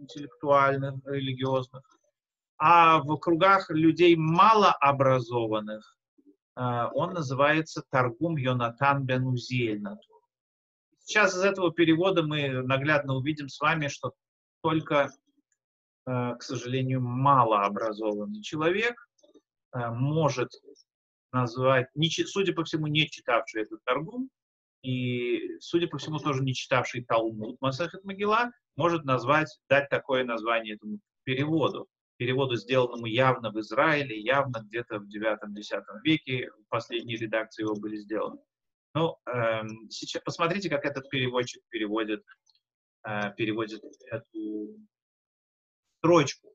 интеллектуальных, 0.00 0.94
религиозных, 1.06 1.82
а 2.58 2.98
в 2.98 3.16
кругах 3.18 3.70
людей 3.70 4.16
малообразованных 4.16 5.96
э, 6.56 6.84
он 6.94 7.14
называется 7.14 7.84
Таргум 7.90 8.36
Йонатан 8.36 9.04
бен 9.04 9.26
Узиэль. 9.26 9.82
Сейчас 11.04 11.34
из 11.34 11.42
этого 11.42 11.72
перевода 11.72 12.22
мы 12.22 12.48
наглядно 12.62 13.14
увидим 13.14 13.48
с 13.48 13.60
вами, 13.60 13.88
что 13.88 14.12
только, 14.62 15.10
э, 16.06 16.34
к 16.36 16.42
сожалению, 16.42 17.00
малообразованный 17.00 18.42
человек 18.42 18.96
Э, 19.74 19.90
может 19.90 20.50
назвать, 21.32 21.88
не, 21.94 22.08
судя 22.08 22.52
по 22.54 22.64
всему, 22.64 22.86
не 22.86 23.08
читавший 23.08 23.62
этот 23.62 23.82
Таргум, 23.84 24.30
и, 24.82 25.58
судя 25.60 25.88
по 25.88 25.98
всему, 25.98 26.18
тоже 26.18 26.42
не 26.42 26.54
читавший 26.54 27.04
Талмуд 27.04 27.60
Масахет 27.60 28.04
Могила, 28.04 28.52
может 28.76 29.04
назвать, 29.04 29.48
дать 29.68 29.88
такое 29.88 30.24
название 30.24 30.76
этому 30.76 31.00
переводу. 31.24 31.88
Переводу, 32.18 32.54
сделанному 32.54 33.06
явно 33.06 33.50
в 33.50 33.58
Израиле, 33.58 34.20
явно 34.20 34.62
где-то 34.62 35.00
в 35.00 35.08
9-10 35.08 35.82
веке, 36.04 36.50
последние 36.68 37.16
редакции 37.16 37.62
его 37.62 37.74
были 37.74 37.96
сделаны. 37.96 38.38
Ну, 38.94 39.16
эм, 39.26 39.90
сейчас 39.90 40.22
посмотрите, 40.22 40.70
как 40.70 40.84
этот 40.84 41.08
переводчик 41.10 41.62
переводит, 41.68 42.24
э, 43.04 43.32
переводит 43.36 43.82
эту 44.10 44.76
строчку 45.98 46.54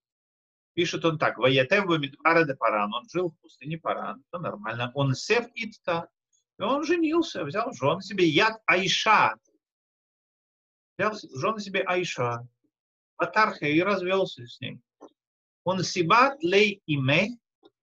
Пишет 0.80 1.04
он 1.04 1.18
так. 1.18 1.38
Ваятев 1.38 1.88
Бамидбара 1.88 2.46
де 2.46 2.56
Паран. 2.56 2.94
Он 2.94 3.04
жил 3.10 3.32
в 3.32 3.42
пустыне 3.42 3.78
Паран. 3.78 4.24
Это 4.32 4.42
нормально. 4.42 4.92
Он 4.96 5.14
сев 5.14 5.46
итта. 5.54 6.08
И 6.58 6.62
он 6.62 6.86
женился, 6.86 7.44
взял 7.44 7.74
жену 7.74 8.00
себе. 8.00 8.26
Яд 8.26 8.62
Айша. 8.66 9.36
Взял 10.98 11.14
жену 11.36 11.60
себе 11.60 11.82
Айша. 11.82 12.48
Атархе 13.18 13.74
и 13.74 13.82
развелся 13.82 14.46
с 14.46 14.62
ней. 14.62 14.80
Он 15.66 15.84
сибат 15.84 16.42
лей 16.42 16.82
име 16.86 17.38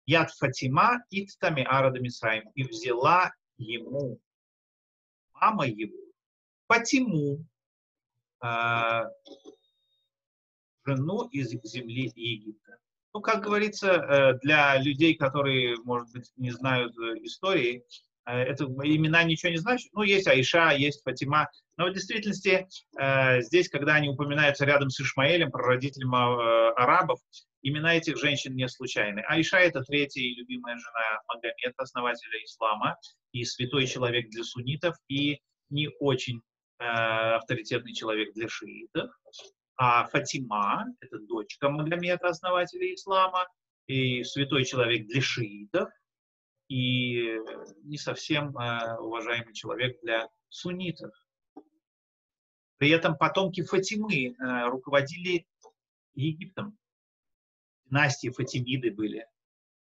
яд 0.06 0.32
Фатима 0.32 1.04
итта 1.10 1.48
арада 1.48 2.00
Мисраим. 2.00 2.50
И 2.56 2.64
взяла 2.64 3.32
ему 3.56 4.18
мама 5.40 5.66
его 5.66 5.96
Фатиму, 6.68 7.44
э, 8.44 9.02
жену 10.84 11.28
из 11.28 11.50
земли 11.50 12.12
Египта. 12.14 12.78
Ну, 13.12 13.20
как 13.20 13.42
говорится, 13.42 13.88
э, 13.88 14.38
для 14.42 14.78
людей, 14.78 15.14
которые, 15.14 15.76
может 15.84 16.12
быть, 16.12 16.30
не 16.36 16.50
знают 16.50 16.96
э, 16.96 17.18
истории, 17.24 17.84
э, 18.26 18.32
это 18.32 18.64
имена 18.64 19.24
ничего 19.24 19.50
не 19.50 19.58
значат. 19.58 19.88
Ну, 19.92 20.02
есть 20.02 20.28
Аиша, 20.28 20.70
есть 20.70 21.02
Фатима. 21.02 21.48
Но 21.76 21.86
в 21.86 21.94
действительности 21.94 22.68
здесь, 23.40 23.70
когда 23.70 23.94
они 23.94 24.10
упоминаются 24.10 24.66
рядом 24.66 24.90
с 24.90 25.00
Ишмаэлем, 25.00 25.50
прародителем 25.50 26.14
арабов, 26.14 27.18
имена 27.62 27.96
этих 27.96 28.16
женщин 28.16 28.54
не 28.54 28.68
случайны. 28.68 29.20
Аиша– 29.28 29.58
это 29.58 29.82
третья 29.82 30.20
и 30.20 30.34
любимая 30.34 30.76
жена 30.76 31.20
Магомета, 31.28 31.74
основателя 31.76 32.42
ислама, 32.44 32.96
и 33.32 33.44
святой 33.44 33.86
человек 33.86 34.28
для 34.30 34.42
суннитов, 34.44 34.96
и 35.08 35.40
не 35.68 35.88
очень 36.00 36.40
авторитетный 36.78 37.92
человек 37.92 38.32
для 38.34 38.48
шиитов. 38.48 39.10
А 39.76 40.06
Фатима– 40.08 40.86
это 41.00 41.18
дочка 41.18 41.68
Магомета, 41.68 42.28
основателя 42.28 42.92
ислама, 42.94 43.46
и 43.86 44.22
святой 44.24 44.64
человек 44.64 45.06
для 45.06 45.20
шиитов, 45.20 45.90
и 46.68 47.36
не 47.82 47.98
совсем 47.98 48.56
э, 48.56 48.96
уважаемый 48.98 49.52
человек 49.52 50.00
для 50.02 50.28
суннитов. 50.48 51.12
При 52.78 52.90
этом 52.90 53.16
потомки 53.16 53.62
Фатимы 53.62 54.28
э, 54.28 54.68
руководили 54.68 55.46
Египтом. 56.14 56.78
Династии 57.90 58.30
Фатимиды 58.30 58.92
были. 58.92 59.26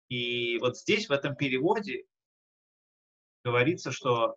И 0.10 0.58
вот 0.60 0.78
здесь, 0.78 1.08
в 1.08 1.12
этом 1.12 1.36
переводе, 1.36 2.06
говорится, 3.44 3.92
что 3.92 4.36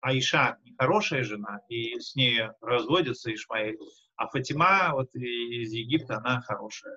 Аиша 0.00 0.58
нехорошая 0.62 1.24
жена, 1.24 1.60
и 1.68 1.98
с 1.98 2.14
ней 2.14 2.40
разводится 2.60 3.34
Ишмаэль, 3.34 3.78
а 4.16 4.28
Фатима 4.28 4.92
вот 4.92 5.14
из 5.14 5.72
Египта, 5.72 6.18
она 6.18 6.40
хорошая. 6.40 6.96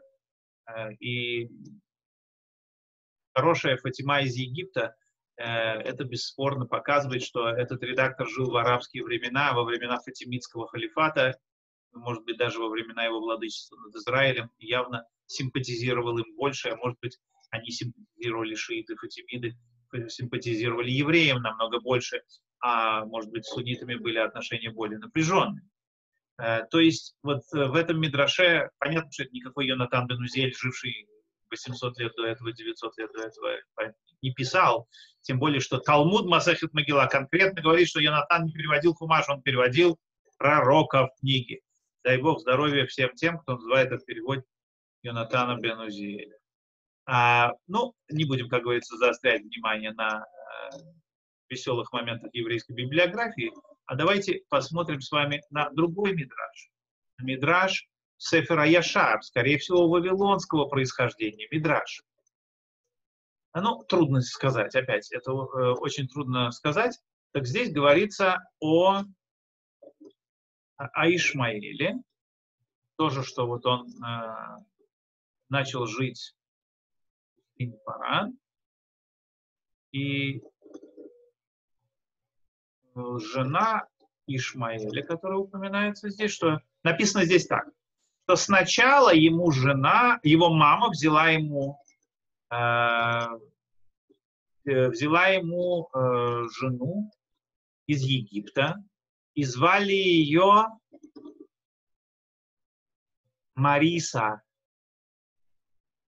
Э, 0.67 0.93
и 0.99 1.49
хорошая 3.33 3.77
Фатима 3.77 4.21
из 4.21 4.35
Египта, 4.35 4.95
э, 5.37 5.43
это 5.43 6.03
бесспорно 6.03 6.67
показывает, 6.67 7.23
что 7.23 7.49
этот 7.49 7.81
редактор 7.83 8.27
жил 8.27 8.51
в 8.51 8.55
арабские 8.55 9.03
времена, 9.03 9.53
во 9.53 9.63
времена 9.63 9.99
Фатимидского 9.99 10.67
халифата, 10.67 11.39
может 11.93 12.23
быть, 12.23 12.37
даже 12.37 12.59
во 12.59 12.69
времена 12.69 13.05
его 13.05 13.19
владычества 13.19 13.77
над 13.77 13.95
Израилем, 13.95 14.49
явно 14.59 15.05
симпатизировал 15.25 16.17
им 16.17 16.35
больше, 16.35 16.69
а 16.69 16.77
может 16.77 16.99
быть, 16.99 17.17
они 17.49 17.69
симпатизировали 17.69 18.55
шииты, 18.55 18.95
фатимиды, 18.95 19.57
симпатизировали 20.07 20.89
евреям 20.89 21.41
намного 21.41 21.79
больше, 21.79 22.21
а 22.61 23.05
может 23.05 23.29
быть, 23.31 23.45
с 23.45 23.53
суннитами 23.53 23.95
были 23.95 24.17
отношения 24.17 24.71
более 24.71 24.99
напряженные. 24.99 25.67
Э, 26.37 26.65
то 26.69 26.79
есть 26.79 27.15
вот 27.23 27.41
э, 27.53 27.65
в 27.65 27.75
этом 27.75 27.99
Мидраше, 27.99 28.69
понятно, 28.79 29.11
что 29.11 29.23
это 29.23 29.33
никакой 29.33 29.67
Йонатан 29.67 30.07
Бенузель, 30.07 30.55
живший 30.55 31.07
800 31.49 31.99
лет 31.99 32.13
до 32.15 32.25
этого, 32.25 32.53
900 32.53 32.97
лет 32.97 33.11
до 33.13 33.23
этого, 33.23 33.57
не 34.21 34.31
писал. 34.33 34.87
Тем 35.21 35.39
более, 35.39 35.59
что 35.59 35.79
Талмуд 35.79 36.25
Масахит 36.25 36.73
Могила 36.73 37.05
конкретно 37.07 37.61
говорит, 37.61 37.87
что 37.87 37.99
Йонатан 37.99 38.45
не 38.45 38.53
переводил 38.53 38.93
Хумаш, 38.93 39.27
он 39.29 39.41
переводил 39.41 39.99
пророка 40.37 41.07
в 41.07 41.19
книге. 41.19 41.61
Дай 42.03 42.17
Бог 42.17 42.39
здоровья 42.39 42.85
всем 42.87 43.13
тем, 43.15 43.37
кто 43.39 43.53
называет 43.53 43.91
этот 43.91 44.05
перевод 44.05 44.39
Йонатана 45.03 45.59
Бенузиэля. 45.59 46.37
А, 47.05 47.51
ну, 47.67 47.93
не 48.09 48.25
будем, 48.25 48.49
как 48.49 48.63
говорится, 48.63 48.97
заострять 48.97 49.43
внимание 49.43 49.91
на 49.91 50.25
э, 50.25 50.77
веселых 51.49 51.91
моментах 51.91 52.29
еврейской 52.33 52.73
библиографии. 52.73 53.51
А 53.85 53.95
давайте 53.95 54.41
посмотрим 54.49 55.01
с 55.01 55.11
вами 55.11 55.41
на 55.49 55.69
другой 55.71 56.13
мидраж. 56.13 56.69
Мидраж 57.19 57.87
Сефера 58.17 58.65
Яшар, 58.65 59.21
скорее 59.23 59.57
всего, 59.57 59.87
вавилонского 59.87 60.65
происхождения. 60.65 61.47
Мидраж. 61.51 62.01
Ну, 63.53 63.83
трудно 63.83 64.21
сказать, 64.21 64.75
опять, 64.75 65.11
это 65.11 65.31
э, 65.31 65.33
очень 65.79 66.07
трудно 66.07 66.51
сказать. 66.51 66.97
Так 67.33 67.45
здесь 67.45 67.71
говорится 67.71 68.37
о, 68.59 69.03
о 70.87 71.07
Ишмаиле, 71.09 72.01
тоже, 72.97 73.23
что 73.23 73.47
вот 73.47 73.65
он 73.65 73.87
э, 73.87 74.57
начал 75.49 75.85
жить 75.85 76.35
в 77.57 77.71
Паран, 77.85 78.37
и 79.91 80.41
жена 82.95 83.87
Ишмаэля, 84.27 85.03
которая 85.03 85.39
упоминается 85.39 86.09
здесь, 86.09 86.31
что 86.31 86.61
написано 86.83 87.25
здесь 87.25 87.47
так, 87.47 87.67
что 88.23 88.35
сначала 88.35 89.13
ему 89.13 89.51
жена, 89.51 90.19
его 90.23 90.53
мама 90.53 90.89
взяла 90.89 91.29
ему, 91.29 91.77
э, 92.49 92.55
э, 94.65 94.89
взяла 94.89 95.27
ему 95.27 95.89
э, 95.93 96.43
жену 96.59 97.11
из 97.87 98.01
Египта 98.03 98.83
и 99.33 99.43
звали 99.43 99.93
ее 99.93 100.67
Мариса. 103.55 104.41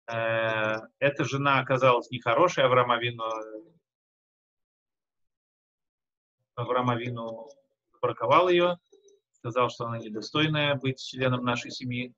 Э, 0.07 0.77
эта 0.99 1.23
жена 1.25 1.59
оказалась 1.59 2.09
нехорошей, 2.11 2.63
Авраам 2.63 2.91
Авину 2.91 3.23
Авраам 6.55 6.89
Авину 6.89 7.49
забраковал 7.93 8.49
ее, 8.49 8.77
сказал, 9.33 9.69
что 9.69 9.85
она 9.85 9.97
недостойная 9.99 10.75
быть 10.75 11.03
членом 11.03 11.43
нашей 11.43 11.71
семьи. 11.71 12.13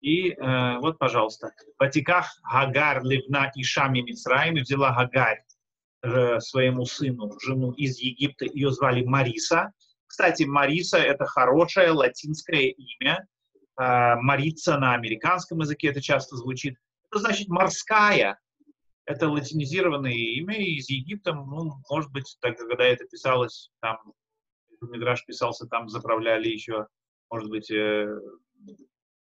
И 0.00 0.30
э, 0.30 0.78
вот, 0.78 0.98
пожалуйста, 0.98 1.50
Ватиках 1.78 2.38
Гагар 2.42 3.02
Ливна 3.02 3.50
Ишами 3.54 4.00
Мицраим 4.00 4.54
взяла 4.54 4.94
Гагарь 4.94 5.42
э, 6.02 6.38
своему 6.40 6.84
сыну, 6.84 7.32
жену 7.40 7.72
из 7.72 7.98
Египта, 7.98 8.44
ее 8.44 8.70
звали 8.70 9.04
Мариса. 9.04 9.72
Кстати, 10.18 10.42
Мариса– 10.42 10.98
это 10.98 11.26
хорошее 11.26 11.92
латинское 11.92 12.74
имя. 12.76 13.24
Э, 13.80 14.16
Марица 14.16 14.76
на 14.76 14.94
американском 14.94 15.60
языке 15.60 15.90
это 15.90 16.00
часто 16.00 16.34
звучит. 16.34 16.74
Это 17.08 17.20
значит 17.20 17.46
морская 17.46 18.36
это 19.06 19.28
латинизированное 19.28 20.12
имя 20.12 20.56
из 20.56 20.90
Египта, 20.90 21.34
ну, 21.34 21.80
может 21.88 22.10
быть, 22.10 22.36
так, 22.40 22.58
когда 22.58 22.84
это 22.84 23.04
писалось, 23.04 23.70
там, 23.80 23.96
Мидраш 24.80 25.24
писался, 25.24 25.66
там 25.68 25.88
заправляли 25.88 26.48
еще, 26.48 26.88
может 27.30 27.48
быть, 27.48 27.70
э, 27.70 28.08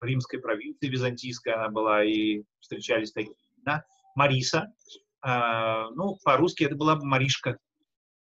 римской 0.00 0.40
провинции 0.40 0.88
византийской 0.88 1.52
она 1.52 1.68
была, 1.68 2.02
и 2.02 2.42
встречались 2.58 3.12
такие 3.12 3.36
да? 3.58 3.84
Мариса, 4.16 4.74
э, 5.24 5.84
ну, 5.94 6.18
по-русски 6.24 6.64
это 6.64 6.74
была 6.74 6.96
бы 6.96 7.06
Маришка, 7.06 7.58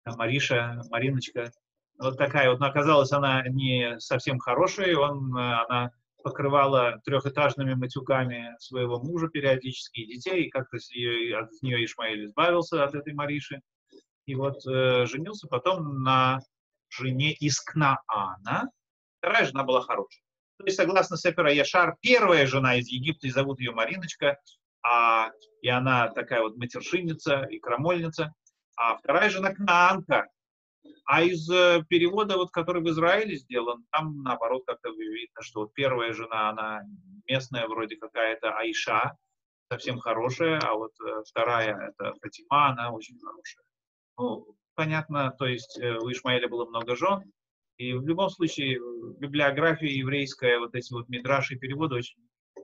Мариша, 0.05 0.83
Мариночка, 0.91 1.51
вот 1.99 2.17
такая 2.17 2.49
вот, 2.49 2.59
но 2.59 2.67
оказалась 2.67 3.11
она 3.11 3.43
не 3.47 3.99
совсем 3.99 4.39
хорошая, 4.39 4.95
он, 4.97 5.35
она 5.37 5.91
покрывала 6.23 6.99
трехэтажными 7.05 7.73
матюками 7.75 8.55
своего 8.59 8.99
мужа 8.99 9.27
периодически 9.27 10.01
и 10.01 10.15
детей, 10.15 10.45
и 10.45 10.49
как-то 10.49 10.79
с 10.79 10.89
нее, 10.91 11.37
от 11.37 11.49
нее 11.61 11.83
Ишмаэль 11.85 12.25
избавился 12.25 12.83
от 12.83 12.95
этой 12.95 13.13
Мариши. 13.13 13.61
И 14.25 14.35
вот 14.35 14.65
э, 14.67 15.05
женился 15.05 15.47
потом 15.47 16.03
на 16.03 16.39
жене 16.89 17.33
из 17.33 17.59
Кнаана. 17.61 18.69
Вторая 19.19 19.45
жена 19.45 19.63
была 19.63 19.81
хорошая. 19.81 20.23
То 20.57 20.65
есть, 20.65 20.77
согласно 20.77 21.17
Сефера 21.17 21.51
Яшар, 21.51 21.95
первая 22.01 22.45
жена 22.45 22.75
из 22.75 22.89
Египта, 22.89 23.27
и 23.27 23.31
зовут 23.31 23.59
ее 23.59 23.71
Мариночка, 23.71 24.37
а, 24.81 25.29
и 25.61 25.69
она 25.69 26.09
такая 26.09 26.41
вот 26.41 26.57
матершинница 26.57 27.43
и 27.43 27.59
крамольница. 27.59 28.33
А 28.75 28.97
вторая 28.97 29.29
жена 29.29 29.53
Кнаанка, 29.53 30.27
а 31.05 31.23
из 31.23 31.49
э, 31.49 31.83
перевода, 31.87 32.37
вот, 32.37 32.51
который 32.51 32.81
в 32.81 32.89
Израиле 32.89 33.35
сделан, 33.35 33.85
там, 33.91 34.21
наоборот, 34.23 34.63
как-то 34.65 34.89
видно, 34.89 35.41
что 35.41 35.61
вот 35.61 35.73
первая 35.73 36.13
жена, 36.13 36.49
она 36.49 36.81
местная 37.27 37.67
вроде 37.67 37.97
какая-то 37.97 38.51
Айша, 38.57 39.17
совсем 39.71 39.99
хорошая, 39.99 40.59
а 40.59 40.75
вот 40.75 40.91
э, 41.01 41.23
вторая, 41.27 41.75
это 41.89 42.13
Фатима, 42.21 42.69
она 42.69 42.91
очень 42.91 43.17
хорошая. 43.19 43.65
Ну, 44.17 44.55
понятно, 44.75 45.31
то 45.37 45.45
есть 45.45 45.79
э, 45.79 45.97
у 45.97 46.11
Ишмаэля 46.11 46.47
было 46.47 46.65
много 46.65 46.95
жен, 46.95 47.23
и 47.77 47.93
в 47.93 48.05
любом 48.05 48.29
случае 48.29 48.79
библиография 49.19 49.89
еврейская, 49.89 50.59
вот 50.59 50.75
эти 50.75 50.91
вот 50.91 51.07
мидраши 51.07 51.55
и 51.55 51.59
переводы 51.59 51.95
очень 51.95 52.19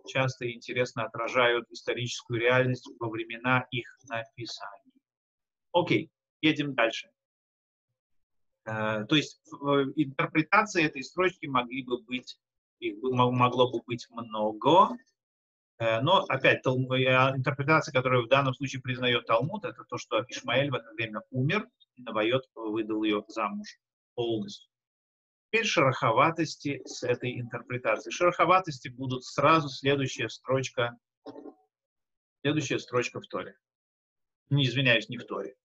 часто 0.07 0.45
и 0.45 0.53
интересно 0.53 1.03
отражают 1.03 1.69
историческую 1.71 2.39
реальность 2.39 2.89
во 2.99 3.09
времена 3.09 3.65
их 3.71 3.87
написания. 4.09 4.93
Окей, 5.71 6.09
едем 6.41 6.73
дальше. 6.73 7.09
Э, 8.65 9.05
то 9.05 9.15
есть 9.15 9.39
интерпретации 9.95 10.83
этой 10.83 11.03
строчки 11.03 11.45
могли 11.45 11.83
бы 11.83 12.01
быть, 12.01 12.39
их 12.79 12.97
могло 13.01 13.71
бы 13.71 13.81
быть 13.85 14.07
много, 14.09 14.97
э, 15.77 16.01
но 16.01 16.25
опять 16.27 16.65
интерпретация, 16.65 17.93
которую 17.93 18.25
в 18.25 18.29
данном 18.29 18.53
случае 18.53 18.81
признает 18.81 19.27
Талмуд, 19.27 19.65
это 19.65 19.83
то, 19.83 19.97
что 19.97 20.23
Ишмаэль 20.27 20.71
в 20.71 20.75
это 20.75 20.91
время 20.93 21.21
умер, 21.29 21.67
и 21.95 22.01
Навайот 22.01 22.43
выдал 22.55 23.03
ее 23.03 23.23
замуж 23.27 23.67
полностью. 24.15 24.69
Теперь 25.47 25.65
шероховатости 25.65 26.81
с 26.85 27.03
этой 27.03 27.39
интерпретацией. 27.39 28.11
Шероховатости 28.11 28.89
будут 28.89 29.23
сразу 29.23 29.69
следующая 29.69 30.27
строчка, 30.27 30.97
следующая 32.41 32.79
строчка 32.79 33.21
в 33.21 33.27
Торе. 33.27 33.55
Не 34.49 34.65
извиняюсь, 34.65 35.07
не 35.07 35.17
в 35.17 35.25
Торе. 35.25 35.55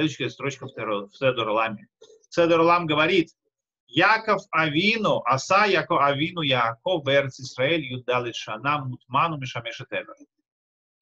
Следующая 0.00 0.30
строчка 0.30 0.64
в, 0.64 1.10
Седор 1.12 1.50
Ламе. 1.50 1.86
Седор 2.30 2.62
Лам 2.62 2.86
говорит, 2.86 3.36
Яков 3.86 4.40
Авину, 4.50 5.20
Аса 5.26 5.66
Яков 5.66 6.00
Авину 6.00 6.40
Яков 6.40 7.04
Берц 7.04 7.38
Исраэль 7.38 7.84
Юдалит 7.84 8.34
Шана 8.34 8.82
Мутману 8.82 9.36
Мишамешет 9.36 9.88
Эвер. 9.92 10.14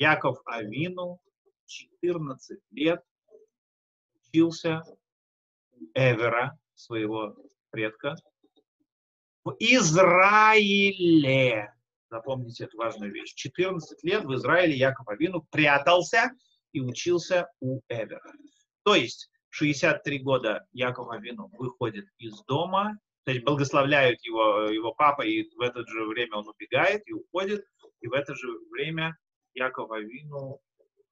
Яков 0.01 0.41
Авину 0.47 1.21
14 1.67 2.59
лет 2.73 3.01
учился 4.33 4.83
Эвера, 5.95 6.59
своего 6.75 7.37
предка, 7.71 8.17
в 9.45 9.55
Израиле. 9.61 10.93
Запомните 12.11 12.65
эту 12.65 12.77
важную 12.79 13.13
вещь. 13.13 13.33
14 13.35 14.03
лет 14.03 14.25
в 14.25 14.35
Израиле 14.35 14.75
Яков 14.77 15.07
Авину 15.07 15.47
прятался 15.53 16.33
и 16.73 16.81
учился 16.81 17.49
у 17.61 17.81
Эвера. 17.89 18.33
То 18.89 18.95
есть 18.95 19.31
63 19.51 20.21
года 20.21 20.67
Яков 20.73 21.11
Авину 21.11 21.51
выходит 21.59 22.07
из 22.17 22.43
дома, 22.45 22.99
то 23.25 23.33
есть 23.33 23.45
благословляют 23.45 24.19
его, 24.25 24.61
его 24.71 24.95
папа, 24.95 25.27
и 25.27 25.47
в 25.57 25.61
это 25.61 25.87
же 25.87 26.07
время 26.07 26.39
он 26.39 26.49
убегает 26.49 27.07
и 27.07 27.13
уходит, 27.13 27.67
и 28.01 28.07
в 28.07 28.15
это 28.15 28.35
же 28.35 28.49
время 28.71 29.15
Яков 29.53 29.91
Авину 29.91 30.63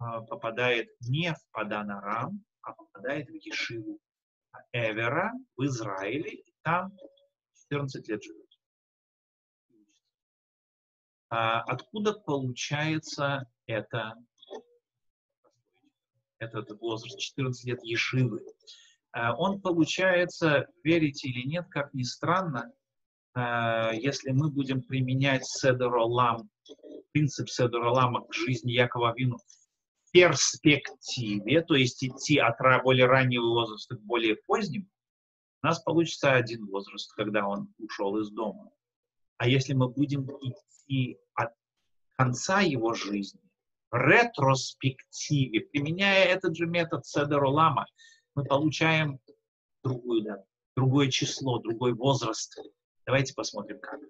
э, 0.00 0.04
попадает 0.26 0.88
не 1.06 1.34
в 1.34 1.50
Паданарам, 1.52 2.42
а 2.62 2.72
попадает 2.72 3.28
в 3.28 3.34
Ешиву 3.34 4.00
Эвера 4.72 5.34
в 5.58 5.64
Израиле, 5.66 6.30
и 6.30 6.54
там 6.62 6.96
14 7.68 8.08
лет 8.08 8.22
живет. 8.22 8.48
А 11.28 11.60
откуда 11.60 12.14
получается 12.14 13.44
это, 13.66 14.14
этот 16.38 16.78
возраст 16.80 17.18
14 17.18 17.64
лет 17.64 17.82
Ешивы? 17.82 18.42
А 19.12 19.34
он 19.34 19.60
получается, 19.60 20.66
верите 20.84 21.28
или 21.28 21.46
нет, 21.46 21.66
как 21.70 21.94
ни 21.94 22.02
странно, 22.02 22.72
а, 23.34 23.92
если 23.92 24.30
мы 24.30 24.50
будем 24.50 24.82
применять 24.82 25.46
Седоролам, 25.46 26.48
принцип 27.12 27.48
Седоролама 27.48 28.26
к 28.26 28.34
жизни 28.34 28.72
Якова 28.72 29.14
Вину 29.16 29.36
в 29.36 30.10
перспективе, 30.12 31.62
то 31.62 31.74
есть 31.74 32.02
идти 32.02 32.38
от 32.38 32.56
более 32.82 33.06
раннего 33.06 33.46
возраста 33.46 33.96
к 33.96 34.02
более 34.02 34.36
позднему, 34.36 34.86
у 35.62 35.66
нас 35.66 35.80
получится 35.80 36.32
один 36.32 36.66
возраст, 36.66 37.12
когда 37.14 37.46
он 37.46 37.74
ушел 37.78 38.16
из 38.18 38.30
дома. 38.30 38.70
А 39.36 39.48
если 39.48 39.74
мы 39.74 39.88
будем 39.88 40.26
идти 40.40 41.18
от 41.34 41.52
конца 42.16 42.60
его 42.60 42.94
жизни, 42.94 43.40
ретроспективе, 43.92 45.60
применяя 45.60 46.24
этот 46.24 46.56
же 46.56 46.66
метод 46.66 47.06
Седеролама, 47.06 47.86
мы 48.34 48.44
получаем 48.44 49.18
другую, 49.82 50.22
да, 50.22 50.44
другое 50.76 51.10
число, 51.10 51.58
другой 51.58 51.94
возраст. 51.94 52.58
Давайте 53.06 53.34
посмотрим, 53.34 53.78
как. 53.80 54.00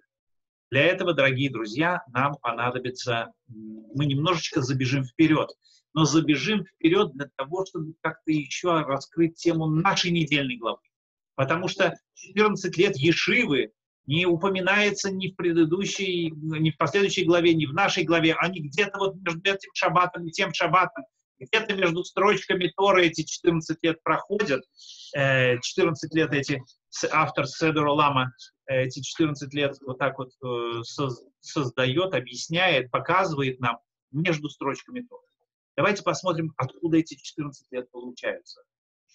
Для 0.70 0.84
этого, 0.84 1.14
дорогие 1.14 1.50
друзья, 1.50 2.02
нам 2.12 2.34
понадобится, 2.42 3.32
мы 3.46 4.06
немножечко 4.06 4.62
забежим 4.62 5.04
вперед, 5.04 5.48
но 5.94 6.04
забежим 6.04 6.64
вперед 6.64 7.12
для 7.12 7.28
того, 7.36 7.64
чтобы 7.66 7.94
как-то 8.00 8.32
еще 8.32 8.80
раскрыть 8.82 9.36
тему 9.36 9.66
нашей 9.66 10.10
недельной 10.10 10.56
главы. 10.56 10.80
Потому 11.36 11.68
что 11.68 11.94
14 12.14 12.76
лет 12.78 12.96
Ешивы 12.96 13.72
не 14.06 14.26
упоминается 14.26 15.10
ни 15.10 15.28
в 15.28 15.36
предыдущей, 15.36 16.30
ни 16.30 16.70
в 16.70 16.76
последующей 16.76 17.24
главе, 17.24 17.54
ни 17.54 17.66
в 17.66 17.72
нашей 17.72 18.04
главе. 18.04 18.34
Они 18.34 18.60
где-то 18.60 18.98
вот 18.98 19.16
между 19.16 19.40
этим 19.42 19.70
шаббатом 19.74 20.26
и 20.26 20.30
тем 20.30 20.52
шаббатом, 20.54 21.04
где-то 21.38 21.74
между 21.74 22.04
строчками 22.04 22.72
Торы 22.76 23.06
эти 23.06 23.22
14 23.22 23.78
лет 23.82 24.02
проходят. 24.02 24.62
14 25.12 25.16
э, 25.16 26.18
лет 26.18 26.32
эти, 26.32 26.62
автор 27.10 27.46
Седора 27.46 27.90
Лама 27.90 28.32
эти 28.66 29.00
14 29.00 29.52
лет 29.54 29.76
вот 29.86 29.98
так 29.98 30.18
вот 30.18 30.30
э, 30.44 30.82
создает, 31.40 32.14
объясняет, 32.14 32.90
показывает 32.90 33.60
нам 33.60 33.78
между 34.12 34.48
строчками 34.48 35.00
Торы. 35.00 35.22
Давайте 35.76 36.02
посмотрим, 36.02 36.52
откуда 36.56 36.98
эти 36.98 37.14
14 37.14 37.66
лет 37.70 37.90
получаются. 37.90 38.62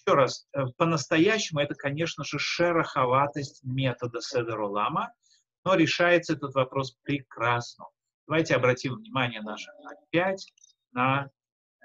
Еще 0.04 0.16
раз, 0.16 0.48
э, 0.52 0.64
по-настоящему 0.78 1.60
это, 1.60 1.74
конечно 1.74 2.24
же, 2.24 2.38
шероховатость 2.38 3.62
метода 3.62 4.20
Седеролама, 4.20 5.12
но 5.64 5.74
решается 5.74 6.32
этот 6.32 6.54
вопрос 6.54 6.96
прекрасно. 7.02 7.86
Давайте 8.26 8.56
обратим 8.56 8.96
внимание 8.96 9.42
наше 9.42 9.70
опять 9.84 10.52
на 10.90 11.30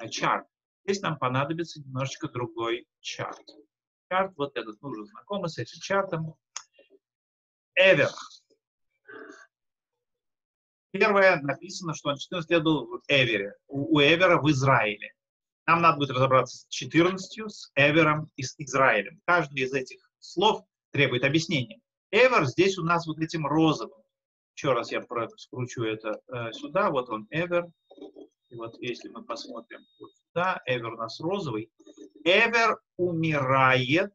э, 0.01 0.09
чарт. 0.09 0.47
Здесь 0.83 1.01
нам 1.01 1.19
понадобится 1.19 1.79
немножечко 1.79 2.27
другой 2.27 2.87
чарт. 3.01 3.45
Чарт 4.09 4.33
вот 4.35 4.57
этот, 4.57 4.81
мы 4.81 4.89
уже 4.89 5.05
знакомы 5.05 5.47
с 5.47 5.59
этим 5.59 5.79
чартом. 5.79 6.33
Эвер. 7.75 8.09
Первое 10.91 11.39
написано, 11.41 11.93
что 11.93 12.09
он 12.09 12.17
14 12.17 12.49
лет 12.49 12.63
был 12.63 12.87
в 12.87 13.01
Эвере, 13.07 13.53
у, 13.67 13.97
у 13.97 14.01
Эвера 14.01 14.41
в 14.41 14.49
Израиле. 14.49 15.13
Нам 15.67 15.81
надо 15.81 15.97
будет 15.97 16.11
разобраться 16.11 16.59
с 16.59 16.67
14, 16.69 17.51
с 17.51 17.71
Эвером 17.75 18.31
и 18.37 18.43
с 18.43 18.55
Израилем. 18.57 19.21
Каждый 19.25 19.63
из 19.63 19.73
этих 19.73 19.99
слов 20.19 20.63
требует 20.91 21.25
объяснения. 21.25 21.81
Эвер 22.09 22.45
здесь 22.45 22.77
у 22.77 22.83
нас 22.83 23.05
вот 23.05 23.19
этим 23.19 23.45
розовым. 23.45 24.01
Еще 24.55 24.71
раз 24.71 24.93
я 24.93 25.05
скручу 25.35 25.83
это 25.83 26.21
э, 26.29 26.53
сюда. 26.53 26.89
Вот 26.89 27.09
он 27.09 27.27
Эвер. 27.31 27.67
И 28.49 28.55
вот 28.55 28.79
если 28.79 29.09
мы 29.09 29.25
посмотрим 29.25 29.81
вот 29.99 30.11
сюда, 30.15 30.61
Эвер 30.65 30.93
у 30.93 30.97
нас 30.97 31.19
розовый. 31.19 31.69
Эвер 32.23 32.79
умирает 32.95 34.13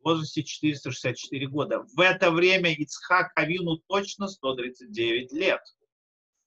в 0.00 0.04
возрасте 0.04 0.42
464 0.42 1.46
года. 1.48 1.84
В 1.94 2.00
это 2.00 2.30
время 2.30 2.72
Ицхак 2.72 3.30
Авину 3.36 3.76
точно 3.88 4.26
139 4.26 5.32
лет. 5.32 5.60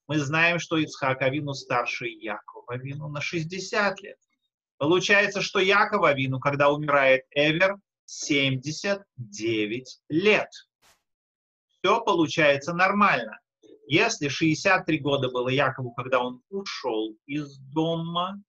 Мы 0.08 0.20
знаем, 0.20 0.60
что 0.60 0.78
Ицхак 0.78 1.22
Авину 1.22 1.54
старше 1.54 2.08
Якова 2.08 2.74
Авину 2.74 3.10
на 3.10 3.22
60 3.22 4.02
лет. 4.02 4.17
Получается, 4.78 5.41
что 5.41 5.60
Яков 5.60 6.04
Авину, 6.04 6.39
когда 6.39 6.70
умирает 6.70 7.26
Эвер, 7.32 7.78
79 8.06 10.00
лет. 10.10 10.50
Все 11.67 12.02
получается 12.02 12.74
нормально. 12.74 13.39
Если 13.88 14.28
63 14.28 15.00
года 15.00 15.30
было 15.30 15.50
Якову, 15.50 15.91
когда 15.93 16.20
он 16.20 16.41
ушел 16.50 17.17
из 17.26 17.58
дома, 17.58 18.41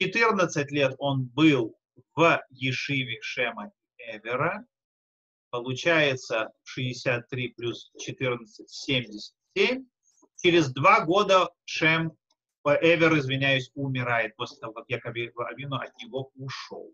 14 0.00 0.70
лет 0.70 0.94
он 0.98 1.26
был 1.26 1.76
в 2.14 2.42
Ешиве 2.50 3.18
Шема 3.20 3.70
Эвера, 3.98 4.64
получается 5.50 6.50
63 6.64 7.48
плюс 7.56 7.90
14, 7.98 8.68
77, 8.68 9.84
через 10.42 10.72
два 10.72 11.04
года 11.04 11.50
Шем, 11.64 12.12
Эвер, 12.64 13.18
извиняюсь, 13.18 13.70
умирает 13.74 14.36
после 14.36 14.58
того, 14.58 14.72
как 14.74 14.84
Яков 14.88 15.14
Авину 15.14 15.76
от 15.76 15.96
него 15.98 16.30
ушел. 16.34 16.92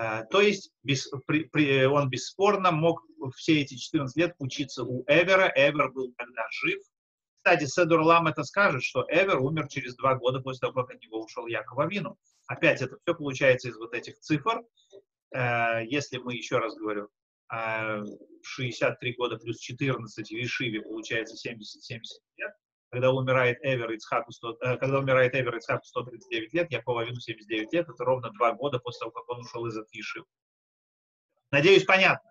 Uh, 0.00 0.24
то 0.30 0.40
есть 0.40 0.72
без, 0.82 1.06
при, 1.26 1.44
при, 1.44 1.84
он 1.84 2.08
бесспорно 2.08 2.72
мог 2.72 3.02
все 3.36 3.60
эти 3.60 3.74
14 3.74 4.16
лет 4.16 4.34
учиться 4.38 4.84
у 4.84 5.04
Эвера. 5.06 5.52
Эвер 5.54 5.92
был 5.92 6.14
тогда 6.16 6.46
жив. 6.50 6.80
Кстати, 7.36 7.66
Седор 7.66 8.00
Лам 8.00 8.26
это 8.26 8.42
скажет, 8.42 8.82
что 8.82 9.04
Эвер 9.10 9.40
умер 9.40 9.68
через 9.68 9.94
два 9.96 10.14
года 10.14 10.40
после 10.40 10.60
того, 10.60 10.72
как 10.72 10.96
от 10.96 11.02
него 11.02 11.20
ушел 11.22 11.46
Яков 11.46 11.78
Авину. 11.78 12.16
Опять 12.46 12.80
это 12.80 12.96
все 13.02 13.14
получается 13.14 13.68
из 13.68 13.76
вот 13.76 13.92
этих 13.92 14.18
цифр. 14.18 14.62
Uh, 15.34 15.84
если 15.84 16.16
мы, 16.16 16.34
еще 16.34 16.56
раз 16.56 16.74
говорю, 16.74 17.10
63 17.52 19.12
а, 19.12 19.16
года 19.16 19.36
плюс 19.36 19.58
14 19.58 20.28
в 20.28 20.32
Ишиве 20.32 20.80
получается 20.80 21.36
70-70 21.48 22.00
лет. 22.36 22.52
Когда 22.90 23.10
умирает 23.10 23.58
Эвер 23.62 23.92
Ицхаку 23.92 24.32
100, 24.32 24.58
э, 24.60 24.76
когда 24.78 24.98
умирает 24.98 25.34
Эвер 25.34 25.56
Ицхаку 25.56 25.84
139 25.84 26.52
лет, 26.54 26.70
Якова 26.70 27.02
Авину 27.02 27.20
79 27.20 27.72
лет, 27.72 27.88
это 27.88 28.04
ровно 28.04 28.30
два 28.30 28.52
года 28.52 28.78
после 28.78 29.00
того, 29.00 29.10
как 29.12 29.28
он 29.28 29.40
ушел 29.40 29.66
из 29.66 29.76
Ишивы. 29.92 30.26
Надеюсь, 31.50 31.84
понятно. 31.84 32.30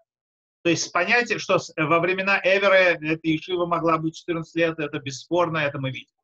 То 0.63 0.69
есть 0.69 0.91
понятие, 0.91 1.39
что 1.39 1.59
во 1.77 1.99
времена 1.99 2.39
Эвера 2.43 2.73
эта 2.73 3.35
Ишива 3.35 3.65
могла 3.65 3.97
быть 3.97 4.15
14 4.15 4.55
лет, 4.55 4.79
это 4.79 4.99
бесспорно, 4.99 5.59
это 5.59 5.79
мы 5.79 5.91
видим. 5.91 6.15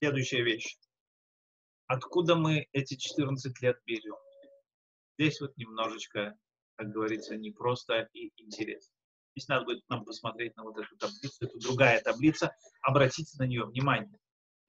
Следующая 0.00 0.42
вещь. 0.42 0.76
Откуда 1.86 2.36
мы 2.36 2.68
эти 2.72 2.94
14 2.94 3.60
лет 3.60 3.78
берем? 3.84 4.16
Здесь 5.18 5.40
вот 5.40 5.56
немножечко, 5.56 6.36
как 6.82 6.92
говорится, 6.92 7.36
непросто 7.36 8.08
и 8.12 8.32
интересно. 8.36 8.92
Здесь 9.34 9.48
надо 9.48 9.64
будет 9.64 9.88
нам 9.88 10.04
посмотреть 10.04 10.56
на 10.56 10.64
вот 10.64 10.76
эту 10.76 10.96
таблицу. 10.96 11.36
Это 11.40 11.58
другая 11.60 12.00
таблица. 12.00 12.54
Обратите 12.82 13.38
на 13.38 13.46
нее 13.46 13.64
внимание. 13.64 14.18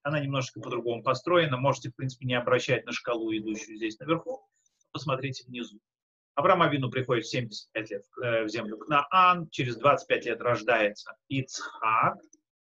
Она 0.03 0.19
немножко 0.19 0.61
по-другому 0.61 1.01
построена. 1.01 1.57
Можете, 1.57 1.89
в 1.89 1.95
принципе, 1.95 2.27
не 2.27 2.35
обращать 2.35 2.85
на 2.85 2.91
шкалу, 2.91 3.35
идущую 3.35 3.77
здесь 3.77 3.97
наверху. 3.99 4.47
Посмотрите 4.91 5.43
внизу. 5.47 5.79
Авраам 6.35 6.61
Авину 6.61 6.91
приходит 6.91 7.25
в 7.25 7.29
75 7.29 7.91
лет 7.91 8.03
э, 8.21 8.43
в 8.43 8.49
землю 8.49 8.77
к 8.77 8.87
Наан, 8.87 9.49
через 9.49 9.75
25 9.77 10.25
лет 10.25 10.41
рождается 10.41 11.15
Ицхак, 11.29 12.17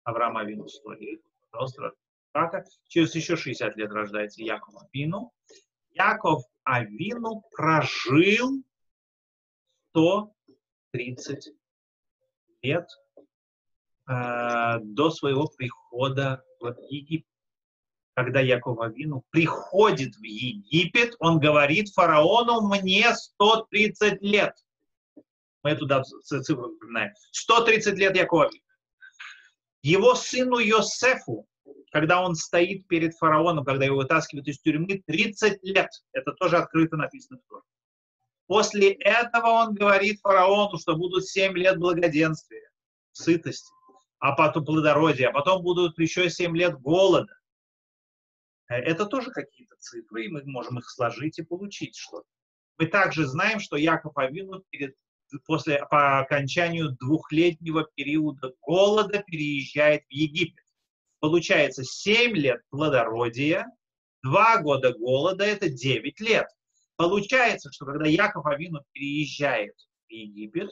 Авраам 0.05 0.39
Авину 0.39 0.69
100 0.69 0.93
лет, 0.95 1.21
пожалуйста, 1.51 1.93
Ицхака. 2.35 2.65
Через 2.87 3.15
еще 3.15 3.37
60 3.37 3.77
лет 3.77 3.91
рождается 3.93 4.43
Яков 4.43 4.75
Авину. 4.83 5.33
Яков 5.91 6.45
Авину 6.65 7.43
прожил 7.51 8.63
130 9.99 11.53
лет 12.63 12.89
э, 14.09 14.79
до 14.81 15.11
своего 15.11 15.49
прихода 15.49 16.45
в 16.61 16.75
Египет 16.89 17.27
когда 18.15 18.41
Яков 18.41 18.81
Авину 18.81 19.23
приходит 19.31 20.17
в 20.17 20.25
Египет, 20.25 21.15
он 21.21 21.39
говорит 21.39 21.91
фараону, 21.91 22.63
мне 22.63 23.15
130 23.15 24.21
лет. 24.23 24.55
Мы 25.63 25.77
туда 25.77 26.03
цифру 26.03 26.73
вспоминаем. 26.73 27.13
130 27.31 27.97
лет 27.97 28.17
Якова. 28.17 28.51
Его 29.83 30.17
сыну 30.17 30.59
Йосефу, 30.59 31.47
когда 31.93 32.21
он 32.21 32.35
стоит 32.35 32.89
перед 32.89 33.15
фараоном, 33.15 33.65
когда 33.65 33.85
его 33.85 33.99
вытаскивают 33.99 34.49
из 34.49 34.59
тюрьмы, 34.59 35.01
30 35.07 35.63
лет. 35.63 35.91
Это 36.13 36.33
тоже 36.33 36.57
открыто 36.57 36.97
написано 36.97 37.39
в 37.39 37.49
Торе. 37.49 37.63
После 38.49 38.93
этого 38.93 39.49
он 39.49 39.75
говорит 39.75 40.21
фараону, 40.23 40.79
что 40.79 40.97
будут 40.97 41.29
7 41.29 41.55
лет 41.57 41.79
благоденствия, 41.79 42.71
сытости, 43.13 43.71
а 44.21 44.33
потом 44.33 44.65
плодородия, 44.65 45.29
а 45.29 45.33
потом 45.33 45.63
будут 45.63 45.99
еще 45.99 46.31
7 46.31 46.57
лет 46.57 46.81
голода. 46.81 47.31
Э, 48.71 48.77
это 48.77 49.05
тоже 49.05 49.31
какие-то 49.31 49.77
цифры, 49.79 50.25
и 50.25 50.29
мы 50.29 50.43
можем 50.47 50.79
их 50.79 50.89
сложить 50.89 51.39
и 51.39 51.45
получить 51.45 51.95
что-то. 51.95 52.27
Мы 52.79 52.87
также 52.87 53.27
знаем, 53.27 53.61
что 53.61 53.77
Яков 53.77 54.17
Авину 54.17 54.65
перед, 54.71 54.97
после, 55.45 55.85
по 55.91 56.21
окончанию 56.21 56.97
двухлетнего 56.99 57.87
периода 57.97 58.55
голода 58.63 59.23
переезжает 59.27 60.05
в 60.07 60.11
Египет. 60.11 60.65
Получается 61.21 61.85
7 61.85 62.35
лет 62.35 62.63
плодородия, 62.71 63.67
2 64.23 64.63
года 64.63 64.95
голода– 64.95 65.45
это 65.47 65.69
9 65.69 66.19
лет. 66.21 66.47
Получается, 66.99 67.71
что 67.73 67.87
когда 67.87 68.09
Яков 68.09 68.45
Авину 68.45 68.85
переезжает 68.91 69.75
в 70.09 70.13
Египет, 70.13 70.69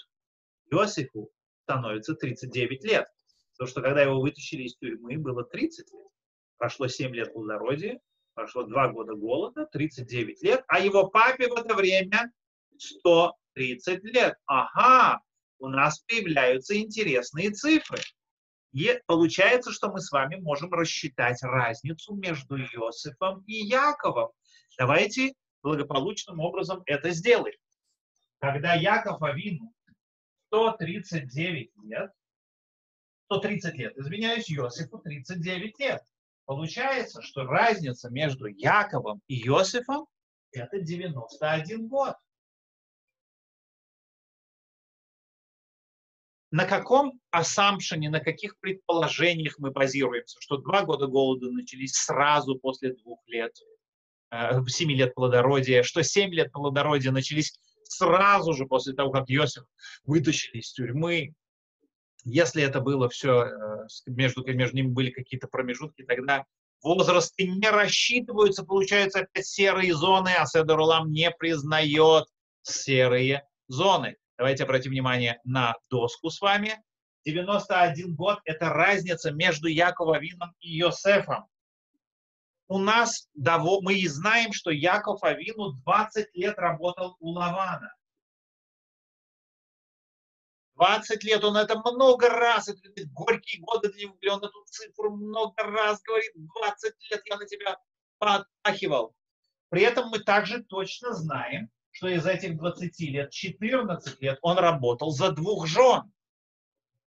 Иосифу 0.72 1.30
становится 1.62 2.14
39 2.14 2.84
лет. 2.84 3.06
Потому 3.52 3.70
что 3.70 3.80
когда 3.80 4.02
его 4.02 4.20
вытащили 4.20 4.64
из 4.64 4.76
тюрьмы, 4.76 5.18
было 5.18 5.44
30 5.44 5.92
лет. 5.92 6.06
Прошло 6.58 6.88
7 6.88 7.14
лет 7.14 7.32
плодородия, 7.32 8.00
прошло 8.34 8.64
2 8.64 8.88
года 8.88 9.14
голода, 9.14 9.66
39 9.66 10.42
лет, 10.42 10.64
а 10.66 10.80
его 10.80 11.06
папе 11.06 11.46
в 11.48 11.54
это 11.54 11.76
время 11.76 12.32
130 12.76 14.02
лет. 14.02 14.34
Ага, 14.46 15.20
у 15.60 15.68
нас 15.68 16.00
появляются 16.00 16.76
интересные 16.76 17.52
цифры. 17.52 18.00
И 18.72 19.00
получается, 19.06 19.70
что 19.70 19.92
мы 19.92 20.00
с 20.00 20.10
вами 20.10 20.40
можем 20.40 20.72
рассчитать 20.72 21.40
разницу 21.44 22.16
между 22.16 22.58
Иосифом 22.58 23.44
и 23.46 23.54
Яковом. 23.64 24.32
Давайте 24.76 25.32
благополучным 25.66 26.38
образом 26.38 26.84
это 26.86 27.10
сделаем. 27.10 27.58
Когда 28.38 28.74
Яков 28.74 29.20
Авину 29.20 29.74
139 30.46 31.72
лет, 31.82 32.12
130 33.24 33.74
лет, 33.74 33.98
извиняюсь, 33.98 34.48
Иосифу 34.48 34.98
39 34.98 35.78
лет. 35.80 36.02
Получается, 36.44 37.20
что 37.20 37.42
разница 37.42 38.10
между 38.10 38.46
Яковом 38.46 39.20
и 39.26 39.44
Иосифом– 39.44 40.06
это 40.52 40.78
91 40.80 41.88
год. 41.88 42.14
На 46.52 46.64
каком 46.64 47.20
ассампшене, 47.30 48.08
на 48.08 48.20
каких 48.20 48.56
предположениях 48.60 49.58
мы 49.58 49.72
базируемся, 49.72 50.40
что 50.40 50.58
два 50.58 50.84
года 50.84 51.08
голода 51.08 51.50
начались 51.50 51.94
сразу 51.94 52.56
после 52.56 52.94
двух 52.94 53.26
лет, 53.26 53.52
э, 54.30 54.60
семи 54.68 54.94
лет 54.94 55.14
плодородия, 55.14 55.82
что 55.82 56.02
семь 56.02 56.32
лет 56.32 56.52
плодородия 56.52 57.12
начались 57.12 57.58
сразу 57.84 58.52
же 58.52 58.66
после 58.66 58.94
того, 58.94 59.10
как 59.10 59.24
Иосиф 59.28 59.64
вытащили 60.04 60.58
из 60.58 60.72
тюрьмы, 60.72 61.34
если 62.24 62.62
это 62.62 62.80
было 62.80 63.08
все, 63.08 63.44
э, 63.44 63.86
между, 64.06 64.44
между 64.44 64.76
ними 64.76 64.88
были 64.88 65.10
какие-то 65.10 65.46
промежутки, 65.46 66.02
тогда 66.02 66.44
возрасты 66.82 67.46
не 67.46 67.70
рассчитываются, 67.70 68.64
получаются 68.64 69.20
опять 69.20 69.46
серые 69.46 69.94
зоны, 69.94 70.30
а 70.36 70.46
Седор 70.46 70.80
Улам 70.80 71.12
не 71.12 71.30
признает 71.30 72.26
серые 72.62 73.46
зоны. 73.68 74.16
Давайте 74.38 74.64
обратим 74.64 74.90
внимание 74.90 75.40
на 75.44 75.76
доску 75.88 76.30
с 76.30 76.40
вами. 76.40 76.82
91 77.24 78.14
год– 78.14 78.40
это 78.44 78.70
разница 78.70 79.30
между 79.32 79.68
Яковом 79.68 80.22
и 80.60 80.76
Йосефом. 80.76 81.46
У 82.68 82.78
нас, 82.78 83.28
мы 83.34 83.94
и 83.94 84.08
знаем, 84.08 84.52
что 84.52 84.70
Яков 84.70 85.22
Авину 85.22 85.72
20 85.72 86.34
лет 86.34 86.58
работал 86.58 87.16
у 87.20 87.30
Лавана. 87.30 87.92
20 90.74 91.24
лет, 91.24 91.42
он 91.42 91.56
это 91.56 91.78
много 91.78 92.28
раз, 92.28 92.68
это 92.68 92.82
горькие 93.12 93.62
годы 93.62 93.90
для 93.92 94.02
него, 94.02 94.16
он 94.30 94.44
эту 94.44 94.64
цифру 94.66 95.16
много 95.16 95.62
раз 95.62 96.02
говорит, 96.02 96.32
20 96.34 96.94
лет 97.10 97.22
я 97.24 97.36
на 97.38 97.46
тебя 97.46 97.78
подпахивал. 98.18 99.14
При 99.70 99.82
этом 99.82 100.10
мы 100.10 100.18
также 100.18 100.62
точно 100.62 101.14
знаем, 101.14 101.70
что 101.90 102.08
из 102.08 102.26
этих 102.26 102.58
20 102.58 103.00
лет 103.00 103.30
14 103.30 104.20
лет 104.20 104.38
он 104.42 104.58
работал 104.58 105.12
за 105.12 105.32
двух 105.32 105.66
жен. 105.66 106.12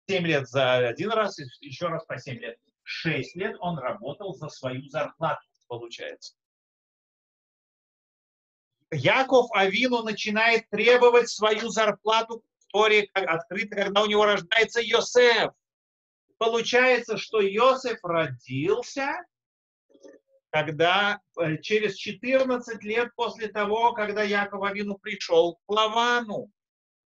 7 0.07 0.25
лет 0.25 0.47
за 0.47 0.87
один 0.87 1.09
раз, 1.11 1.39
еще 1.61 1.87
раз 1.87 2.05
по 2.05 2.17
7 2.19 2.37
лет. 2.37 2.59
6 2.87 3.35
лет 3.35 3.57
он 3.59 3.77
работал 3.77 4.33
за 4.33 4.47
свою 4.47 4.87
зарплату, 4.87 5.45
получается. 5.67 6.35
Яков 8.91 9.49
Авину 9.51 10.03
начинает 10.03 10.69
требовать 10.69 11.29
свою 11.29 11.67
зарплату 11.67 12.45
истории 12.59 13.09
открыта, 13.13 13.75
когда 13.75 14.03
у 14.03 14.05
него 14.05 14.23
рождается 14.23 14.79
Йосеф. 14.79 15.51
Получается, 16.37 17.17
что 17.17 17.41
Йосеф 17.41 17.99
родился, 18.03 19.25
когда 20.51 21.19
э, 21.41 21.57
через 21.57 21.95
14 21.95 22.81
лет 22.83 23.13
после 23.15 23.49
того, 23.49 23.91
когда 23.91 24.23
Яков 24.23 24.63
Авину 24.63 24.97
пришел 24.97 25.55
к 25.65 25.69
Лавану. 25.69 26.49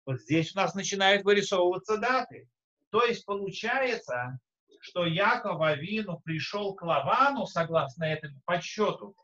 Вот 0.06 0.22
здесь 0.22 0.56
у 0.56 0.60
нас 0.60 0.76
начинают 0.76 1.26
вырисовываться 1.26 1.98
даты. 1.98 2.48
То 2.90 3.04
есть 3.04 3.26
получается, 3.26 4.40
что 4.88 5.06
Яков 5.06 5.62
Авину 5.62 6.20
пришел 6.22 6.74
к 6.74 6.82
Лавану, 6.82 7.46
согласно 7.46 8.06
этому 8.06 8.40
подсчету, 8.46 9.16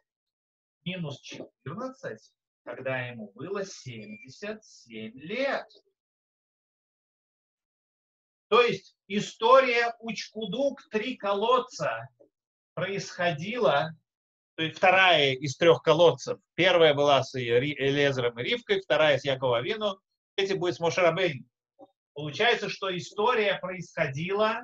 минус 0.84 1.21
14, 1.21 2.19
когда 2.65 2.99
ему 2.99 3.32
было 3.34 3.65
77 3.65 5.13
лет. 5.15 5.65
То 8.49 8.62
есть 8.62 8.97
история 9.08 9.95
Учкудук 9.99 10.82
«Три 10.91 11.15
колодца» 11.15 12.10
происходила, 12.73 13.95
то 14.56 14.63
есть 14.63 14.78
вторая 14.78 15.32
из 15.32 15.56
трех 15.56 15.82
колодцев. 15.82 16.39
Первая 16.56 16.93
была 16.93 17.23
с 17.23 17.36
Элезером 17.36 18.38
и 18.39 18.43
Ривкой, 18.43 18.82
вторая 18.82 19.17
с 19.17 19.23
Якова 19.23 19.62
Вину, 19.62 19.97
третья 20.36 20.58
будет 20.58 20.76
с 20.76 20.80
Мошерабейн. 20.80 21.47
Получается, 22.13 22.69
что 22.69 22.95
история 22.95 23.58
происходила, 23.60 24.62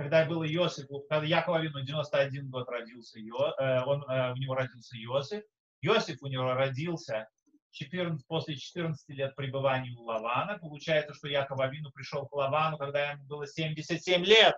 когда 0.00 0.24
был 0.24 0.42
Иосиф, 0.42 0.86
когда 1.10 1.26
Якова 1.26 1.60
Вину 1.60 1.82
91 1.82 2.48
год 2.48 2.66
родился, 2.70 3.18
э, 3.18 3.84
он, 3.84 4.02
э, 4.08 4.32
у 4.32 4.36
него 4.36 4.54
родился 4.54 4.96
Иосиф. 4.96 5.42
Иосиф 5.82 6.22
у 6.22 6.26
него 6.26 6.54
родился 6.54 7.28
14, 7.72 8.26
после 8.26 8.56
14 8.56 9.06
лет 9.10 9.36
пребывания 9.36 9.94
у 9.98 10.04
Лавана. 10.04 10.58
Получается, 10.58 11.12
что 11.12 11.28
Яков 11.28 11.60
Авину 11.60 11.90
пришел 11.90 12.26
к 12.26 12.32
Лавану, 12.32 12.78
когда 12.78 13.10
ему 13.10 13.24
было 13.26 13.46
77 13.46 14.24
лет. 14.24 14.54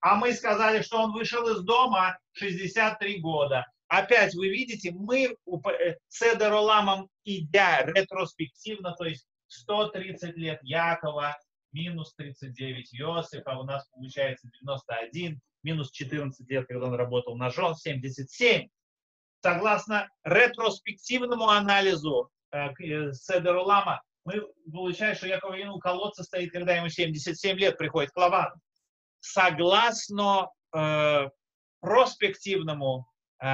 А 0.00 0.16
мы 0.16 0.32
сказали, 0.32 0.82
что 0.82 1.00
он 1.00 1.12
вышел 1.12 1.46
из 1.46 1.62
дома 1.62 2.18
63 2.32 3.20
года. 3.20 3.66
опять 3.86 4.34
вы 4.34 4.48
видите, 4.48 4.90
мы 4.90 5.36
э, 5.36 5.94
Седер 6.08 6.52
Оламом 6.52 7.08
идя 7.22 7.82
ретроспективно, 7.84 8.96
то 8.98 9.04
есть 9.04 9.24
130 9.46 10.36
лет 10.36 10.58
Якова, 10.64 11.36
минус 11.72 12.14
39 12.14 12.94
Иосифа, 12.94 13.58
у 13.58 13.64
нас 13.64 13.86
получается 13.88 14.48
91, 14.60 15.40
минус 15.62 15.90
14 15.90 16.48
лет, 16.48 16.66
когда 16.66 16.86
он 16.86 16.94
работал 16.94 17.36
жен, 17.50 17.74
77. 17.74 18.68
Согласно 19.42 20.08
ретроспективному 20.24 21.48
анализу 21.48 22.30
э, 22.52 22.68
э 22.78 23.12
Седер 23.12 23.56
Улама, 23.56 24.02
мы 24.24 24.42
получаем, 24.70 25.16
что 25.16 25.26
Яков 25.26 25.56
Вину 25.56 25.78
колодца 25.78 26.22
стоит, 26.24 26.52
когда 26.52 26.74
ему 26.74 26.88
77 26.88 27.56
лет 27.56 27.78
приходит 27.78 28.10
к 28.10 28.16
Лавану. 28.16 28.54
Согласно 29.20 30.48
э, 30.74 31.28
проспективному 31.80 33.06
э, 33.40 33.46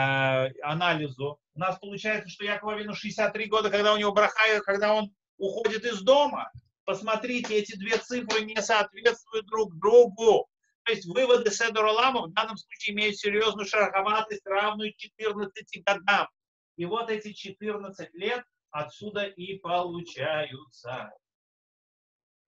анализу, 0.63 1.39
у 1.55 1.59
нас 1.59 1.79
получается, 1.79 2.29
что 2.29 2.45
Яков 2.45 2.77
Вину 2.77 2.95
63 2.95 3.47
года, 3.47 3.71
когда 3.71 3.95
у 3.95 3.97
него 3.97 4.13
браха, 4.13 4.61
когда 4.65 4.93
он 4.95 5.15
уходит 5.39 5.85
из 5.85 6.03
дома. 6.03 6.51
Посмотрите, 6.87 7.57
эти 7.57 7.77
две 7.77 7.99
цифры 7.99 8.44
не 8.44 8.62
соответствуют 8.62 9.46
друг 9.46 9.77
другу. 9.77 10.49
То 10.85 10.92
есть 10.92 11.05
выводы 11.05 11.51
Седора 11.51 11.90
Лама 11.90 12.22
в 12.22 12.33
данном 12.33 12.57
случае 12.57 12.94
имеют 12.94 13.16
серьезную 13.16 13.66
шероховатость, 13.66 14.46
равную 14.46 14.94
14 14.96 15.85
годам. 15.85 16.29
И 16.77 16.85
вот 16.85 17.11
эти 17.11 17.33
14 17.33 18.14
лет 18.14 18.44
отсюда 18.70 19.25
и 19.25 19.59
получаются. 19.59 21.11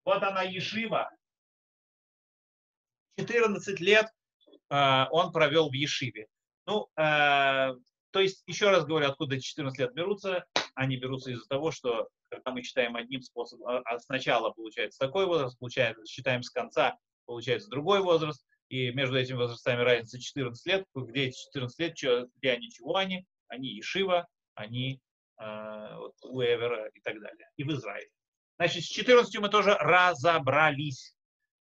Вот 0.05 0.22
она 0.22 0.42
Ешива. 0.42 1.11
14 3.18 3.81
лет 3.81 4.07
э, 4.70 5.05
он 5.11 5.33
провел 5.33 5.68
в 5.68 5.72
Ешиве. 5.72 6.29
Ну, 6.66 6.88
э, 6.96 7.74
то 8.12 8.20
есть, 8.20 8.44
еще 8.46 8.70
раз 8.70 8.85
говорю, 8.85 9.09
откуда 9.09 9.40
14 9.40 9.77
лет 9.81 9.92
берутся. 9.94 10.46
Они 10.79 10.97
берутся 10.97 11.33
из-за 11.33 11.45
того, 11.49 11.73
что 11.73 12.09
когда 12.29 12.53
мы 12.53 12.62
читаем 12.62 12.95
одним 12.95 13.21
способом, 13.21 13.67
а, 13.67 13.83
а 13.85 13.99
сначала 13.99 14.51
получается 14.51 15.05
такой 15.05 15.27
возраст, 15.27 15.59
получается, 15.59 16.07
считаем 16.07 16.45
с 16.45 16.51
конца, 16.51 16.97
получается 17.27 17.69
другой 17.69 18.01
возраст, 18.01 18.47
и 18.69 18.93
между 18.93 19.19
этими 19.19 19.38
возрастами 19.38 19.81
разница 19.83 20.21
14 20.21 20.67
лет, 20.67 20.85
где 20.95 21.25
эти 21.25 21.37
14 21.53 21.81
лет, 21.81 22.29
где 22.37 22.53
они, 22.53 22.71
чего 22.71 22.95
они, 22.95 23.27
они 23.49 23.71
Ешива, 23.71 24.29
они 24.55 25.01
э, 25.41 25.97
вот, 25.97 26.14
Уэвера 26.23 26.87
и 26.95 27.01
так 27.01 27.21
далее, 27.21 27.51
и 27.57 27.64
в 27.64 27.73
Израиле. 27.73 28.11
Значит, 28.57 28.85
с 28.85 28.87
14 28.87 29.37
мы 29.41 29.49
тоже 29.49 29.75
разобрались. 29.75 31.17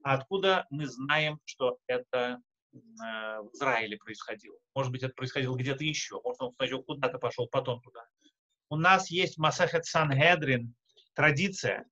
Откуда 0.03 0.67
мы 0.71 0.87
знаем, 0.87 1.39
что 1.45 1.77
это 1.87 2.41
э, 2.73 2.79
в 2.79 3.51
Израиле 3.53 3.99
происходило? 3.99 4.57
Может 4.75 4.91
быть, 4.91 5.03
это 5.03 5.13
происходило 5.13 5.55
где-то 5.55 5.85
еще. 5.85 6.19
Может, 6.25 6.41
он 6.41 6.55
сначала 6.55 6.81
куда-то 6.83 7.19
пошел, 7.19 7.47
потом 7.47 7.83
туда. 7.83 8.07
У 8.73 8.77
нас 8.77 9.11
есть 9.11 9.37
Масахет 9.37 9.85
Сангедрин, 9.85 10.75
традиция. 11.13 11.85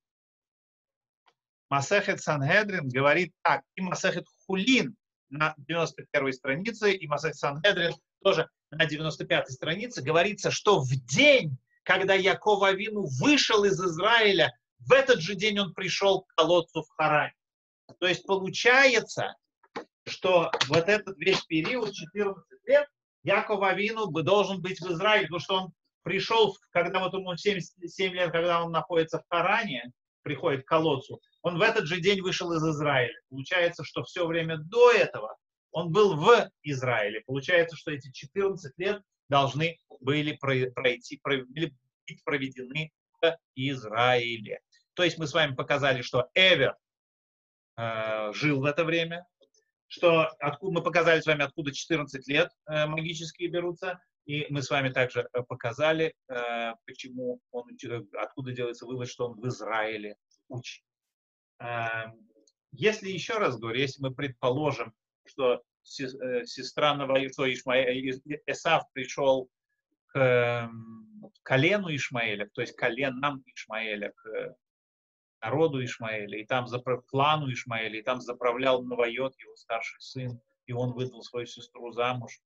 Масахет 1.69 2.23
Сангедрин 2.23 2.89
говорит 2.89 3.35
так, 3.43 3.61
и 3.75 3.81
Масахет 3.81 4.25
Хулин 4.47 4.95
на 5.29 5.53
91 5.57 6.33
странице, 6.33 6.91
и 6.93 7.05
Масахет 7.05 7.37
Сангедрин 7.37 7.93
тоже 8.23 8.49
на 8.71 8.87
95 8.87 9.51
странице 9.51 10.01
говорится, 10.01 10.49
что 10.49 10.79
в 10.79 10.89
день, 11.05 11.55
когда 11.83 12.15
Яков 12.15 12.63
Авину 12.63 13.05
вышел 13.21 13.63
из 13.63 13.79
Израиля, 13.79 14.51
в 14.79 14.91
этот 14.91 15.19
же 15.19 15.35
день 15.35 15.59
он 15.59 15.75
пришел 15.75 16.23
к 16.23 16.33
колодцу 16.33 16.81
в 16.81 16.89
Харане. 16.97 17.35
То 17.99 18.07
есть 18.07 18.25
получается, 18.25 19.35
что 20.07 20.49
вот 20.67 20.89
этот 20.89 21.15
весь 21.19 21.43
период, 21.43 21.93
14 21.93 22.43
лет, 22.65 22.89
Яков 23.21 23.61
Авину 23.61 24.09
бы 24.09 24.23
должен 24.23 24.63
быть 24.63 24.81
в 24.81 24.91
Израиле, 24.91 25.27
потому 25.27 25.39
что 25.39 25.55
он 25.57 25.73
пришел, 26.03 26.55
когда 26.71 26.99
вот 26.99 27.13
ему 27.13 27.35
77 27.35 28.13
лет, 28.13 28.31
когда 28.31 28.63
он 28.63 28.71
находится 28.71 29.19
в 29.19 29.25
Харане, 29.29 29.91
приходит 30.23 30.65
к 30.65 30.67
колодцу, 30.67 31.19
он 31.41 31.57
в 31.57 31.61
этот 31.61 31.85
же 31.85 31.99
день 31.99 32.21
вышел 32.21 32.51
из 32.53 32.63
Израиля. 32.63 33.15
Получается, 33.29 33.83
что 33.83 34.03
все 34.03 34.25
время 34.27 34.57
до 34.57 34.91
этого 34.91 35.35
он 35.71 35.91
был 35.91 36.15
в 36.15 36.49
Израиле. 36.63 37.21
Получается, 37.25 37.75
что 37.75 37.91
эти 37.91 38.11
14 38.11 38.73
лет 38.77 39.01
должны 39.29 39.79
были 39.99 40.33
пройти, 40.33 41.19
были 41.23 41.73
проведены 42.25 42.91
в 43.21 43.37
Израиле. 43.55 44.59
То 44.93 45.03
есть 45.03 45.17
мы 45.17 45.27
с 45.27 45.33
вами 45.33 45.55
показали, 45.55 46.01
что 46.01 46.29
Эвер 46.33 46.75
э, 47.77 48.33
жил 48.33 48.61
в 48.61 48.65
это 48.65 48.83
время, 48.83 49.25
что 49.87 50.27
откуда, 50.39 50.79
мы 50.79 50.83
показали 50.83 51.21
с 51.21 51.25
вами, 51.25 51.43
откуда 51.43 51.73
14 51.73 52.27
лет 52.27 52.49
э, 52.67 52.85
магические 52.87 53.49
берутся, 53.49 54.01
и 54.25 54.45
мы 54.49 54.61
с 54.61 54.69
вами 54.69 54.89
также 54.89 55.27
э, 55.33 55.41
показали, 55.43 56.13
э, 56.27 56.73
почему 56.85 57.41
он, 57.51 57.67
откуда 58.13 58.51
делается 58.51 58.85
вывод, 58.85 59.09
что 59.09 59.29
он 59.29 59.39
в 59.39 59.47
Израиле 59.47 60.15
учит. 60.47 60.83
Эм, 61.59 62.29
если 62.71 63.09
еще 63.09 63.37
раз 63.37 63.57
говорю, 63.57 63.79
если 63.79 64.01
мы 64.01 64.13
предположим, 64.13 64.93
что 65.25 65.55
э, 65.55 66.45
сестра 66.45 66.95
Наваишо 66.95 67.51
Исав 67.51 68.83
пришел 68.93 69.49
к 70.07 70.19
эм, 70.19 71.31
колену 71.43 71.93
Ишмаэля, 71.95 72.49
то 72.53 72.61
есть 72.61 72.75
коленам 72.75 73.43
Ишмаэля, 73.45 74.11
к 74.15 74.57
народу 75.41 75.83
Ишмаэля, 75.83 76.39
и 76.39 76.45
там 76.45 76.67
к 76.67 77.05
клану 77.07 77.51
Ишмаэля, 77.51 77.99
и 77.99 78.03
там 78.03 78.21
заправлял 78.21 78.83
Навайот, 78.83 79.35
его 79.39 79.55
старший 79.55 79.99
сын, 79.99 80.39
и 80.67 80.73
он 80.73 80.93
выдал 80.93 81.23
свою 81.23 81.47
сестру 81.47 81.91
замуж, 81.91 82.39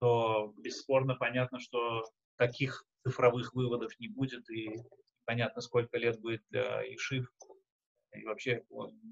то 0.00 0.54
бесспорно 0.58 1.14
понятно, 1.14 1.60
что 1.60 2.02
таких 2.36 2.84
цифровых 3.04 3.54
выводов 3.54 3.92
не 3.98 4.08
будет, 4.08 4.48
и 4.50 4.76
понятно, 5.24 5.60
сколько 5.60 5.98
лет 5.98 6.20
будет 6.20 6.42
для 6.50 6.82
Ишив. 6.94 7.30
И 8.12 8.24
вообще, 8.24 8.64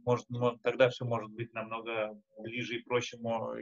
может, 0.05 0.27
тогда 0.63 0.89
все 0.91 1.05
может 1.05 1.31
быть 1.31 1.53
намного 1.53 2.21
ближе 2.39 2.77
и 2.77 2.83
проще, 2.83 3.17
но 3.19 3.55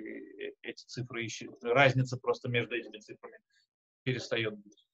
эти 0.63 0.85
цифры 0.87 1.27
ищут. 1.27 1.63
Разница 1.63 2.17
просто 2.17 2.49
между 2.49 2.75
этими 2.75 2.99
цифрами 2.99 3.39
перестает 4.03 4.57
быть. 4.57 4.87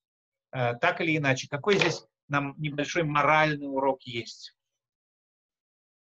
Э, 0.52 0.74
так 0.80 1.00
или 1.00 1.16
иначе, 1.16 1.48
какой 1.48 1.76
здесь 1.78 2.04
нам 2.28 2.54
небольшой 2.58 3.04
моральный 3.04 3.68
урок 3.68 4.02
есть? 4.02 4.56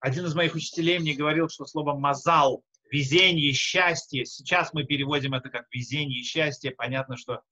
Один 0.00 0.26
из 0.26 0.34
моих 0.34 0.54
учителей 0.54 0.98
мне 0.98 1.14
говорил, 1.14 1.48
что 1.48 1.64
слово 1.64 1.96
«мазал» 1.96 2.62
везение, 2.90 3.52
счастье. 3.52 4.24
Сейчас 4.24 4.72
мы 4.72 4.84
переводим 4.84 5.34
это 5.34 5.50
как 5.50 5.66
везение, 5.72 6.22
счастье. 6.22 6.70
Понятно, 6.70 7.16
что 7.16 7.42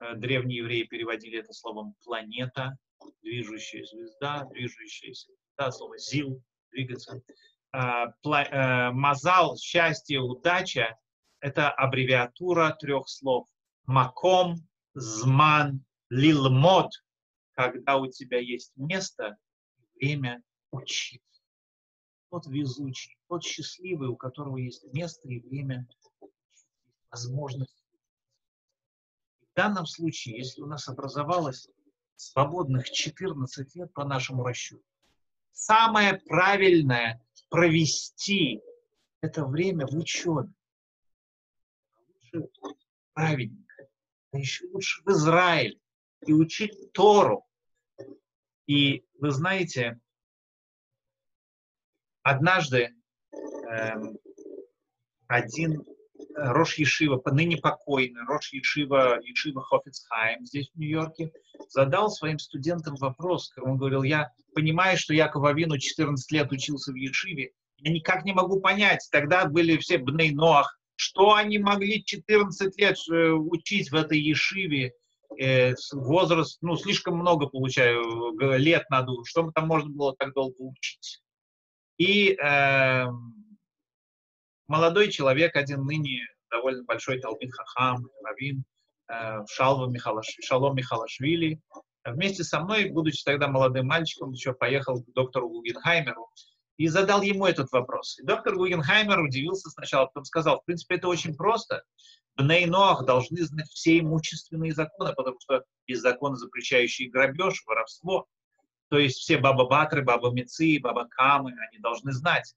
э, 0.00 0.14
древние 0.16 0.58
евреи 0.58 0.84
переводили 0.84 1.38
это 1.38 1.52
словом 1.52 1.94
планета, 2.04 2.76
движущая 3.22 3.84
звезда, 3.84 4.44
движущаяся 4.52 5.30
звезда, 5.32 5.72
слово 5.72 5.98
зил, 5.98 6.42
двигаться. 6.70 7.22
Э, 7.72 8.06
пла, 8.22 8.44
э, 8.44 8.90
мазал, 8.92 9.56
счастье, 9.56 10.20
удача– 10.20 10.98
это 11.40 11.70
аббревиатура 11.70 12.76
трех 12.80 13.08
слов. 13.08 13.48
Маком, 13.86 14.56
зман, 14.94 15.84
лилмод, 16.08 16.90
когда 17.52 17.96
у 17.96 18.06
тебя 18.06 18.38
есть 18.38 18.72
место, 18.76 19.36
время 19.96 20.42
учиться 20.70 21.33
тот 22.34 22.48
везучий, 22.48 23.16
тот 23.28 23.44
счастливый, 23.44 24.08
у 24.08 24.16
которого 24.16 24.56
есть 24.56 24.84
место 24.92 25.28
и 25.28 25.38
время, 25.38 25.86
возможность. 27.08 27.86
В 29.52 29.54
данном 29.54 29.86
случае, 29.86 30.38
если 30.38 30.60
у 30.60 30.66
нас 30.66 30.88
образовалось 30.88 31.68
свободных 32.16 32.90
14 32.90 33.76
лет 33.76 33.92
по 33.92 34.04
нашему 34.04 34.42
расчету, 34.42 34.82
самое 35.52 36.14
правильное 36.26 37.24
провести 37.50 38.60
это 39.20 39.46
время 39.46 39.86
в 39.86 39.96
учебе. 39.96 40.52
Лучше 42.32 42.50
праведника, 43.12 43.88
а 44.32 44.38
еще 44.38 44.66
лучше 44.72 45.02
в 45.04 45.08
Израиль 45.10 45.80
и 46.26 46.32
учить 46.32 46.92
Тору. 46.92 47.46
И 48.66 49.04
вы 49.20 49.30
знаете, 49.30 50.00
Однажды 52.24 52.88
эм, 53.68 54.16
один 55.28 55.84
Рош 56.34 56.78
Ешива, 56.78 57.22
ныне 57.30 57.58
покойный 57.58 58.22
Рош 58.26 58.50
Ешива, 58.52 59.20
Ешива 59.22 59.62
Хофицхайм 59.62 60.46
здесь 60.46 60.70
в 60.72 60.78
Нью-Йорке, 60.78 61.32
задал 61.68 62.10
своим 62.10 62.38
студентам 62.38 62.96
вопрос. 62.96 63.52
Он 63.58 63.76
говорил, 63.76 64.02
я 64.04 64.30
понимаю, 64.54 64.96
что 64.96 65.12
Яков 65.12 65.44
Авину 65.44 65.78
14 65.78 66.32
лет 66.32 66.50
учился 66.50 66.92
в 66.92 66.96
Ешиве, 66.96 67.50
я 67.76 67.92
никак 67.92 68.24
не 68.24 68.32
могу 68.32 68.58
понять, 68.58 69.06
тогда 69.12 69.44
были 69.44 69.76
все 69.76 69.98
Бней 69.98 70.32
Ноах, 70.32 70.78
что 70.96 71.34
они 71.34 71.58
могли 71.58 72.02
14 72.02 72.78
лет 72.78 72.96
э, 73.12 73.30
учить 73.32 73.90
в 73.90 73.94
этой 73.96 74.18
Ешиве, 74.18 74.94
э, 75.38 75.74
возраст, 75.92 76.56
ну, 76.62 76.76
слишком 76.76 77.18
много, 77.18 77.48
получаю, 77.48 78.32
лет 78.56 78.88
надо, 78.88 79.12
что 79.24 79.50
там 79.50 79.66
можно 79.66 79.90
было 79.90 80.16
так 80.16 80.32
долго 80.32 80.56
учить. 80.62 81.20
И 81.98 82.34
э, 82.34 83.06
молодой 84.66 85.10
человек, 85.10 85.56
один 85.56 85.84
ныне 85.84 86.20
довольно 86.50 86.84
большой 86.84 87.20
Талмит 87.20 87.52
Хахам, 87.52 88.08
Равин, 88.24 88.64
э, 89.08 89.44
Шалва 89.48 89.88
Михалаш, 89.88 90.36
Шалом 90.42 90.76
Михалашвили. 90.76 91.60
Вместе 92.04 92.44
со 92.44 92.60
мной, 92.60 92.90
будучи 92.90 93.24
тогда 93.24 93.48
молодым 93.48 93.86
мальчиком, 93.86 94.32
еще 94.32 94.52
поехал 94.52 95.02
к 95.02 95.12
доктору 95.12 95.48
Гугенхаймеру 95.48 96.28
и 96.76 96.88
задал 96.88 97.22
ему 97.22 97.46
этот 97.46 97.70
вопрос. 97.72 98.18
И 98.18 98.24
доктор 98.24 98.56
Гугенхаймер 98.56 99.20
удивился 99.20 99.70
сначала, 99.70 100.06
потом 100.06 100.24
сказал, 100.24 100.60
в 100.60 100.64
принципе, 100.64 100.96
это 100.96 101.08
очень 101.08 101.34
просто. 101.34 101.82
Бней 102.36 102.66
Ноах 102.66 103.04
должны 103.06 103.42
знать 103.44 103.68
все 103.68 104.00
имущественные 104.00 104.74
законы, 104.74 105.14
потому 105.14 105.38
что 105.40 105.62
есть 105.86 106.02
законы, 106.02 106.36
запрещающие 106.36 107.08
грабеж, 107.08 107.62
воровство. 107.64 108.26
То 108.90 108.98
есть 108.98 109.18
все 109.18 109.38
баба 109.38 109.66
Батры, 109.66 110.02
баба 110.02 110.30
Мецы, 110.30 110.78
баба 110.80 111.06
Камы, 111.08 111.52
они 111.52 111.78
должны 111.80 112.12
знать. 112.12 112.54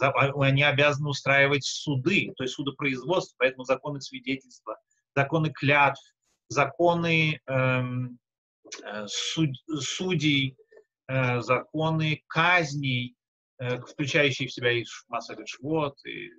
А, 0.00 0.10
они 0.42 0.62
обязаны 0.62 1.08
устраивать 1.08 1.64
суды, 1.64 2.32
то 2.36 2.44
есть 2.44 2.54
судопроизводство, 2.54 3.34
поэтому 3.38 3.64
законы 3.64 4.00
свидетельства, 4.00 4.78
законы 5.14 5.50
клятв, 5.50 6.00
законы 6.48 7.40
эм, 7.46 8.18
э, 8.84 9.06
суд, 9.08 9.50
судей, 9.80 10.56
э, 11.08 11.40
законы 11.40 12.22
казней, 12.28 13.16
э, 13.58 13.80
включающие 13.80 14.48
в 14.48 14.52
себя 14.52 14.72
и 14.72 14.84
Масахет 15.08 15.48
Швот, 15.48 15.96
и 16.06 16.30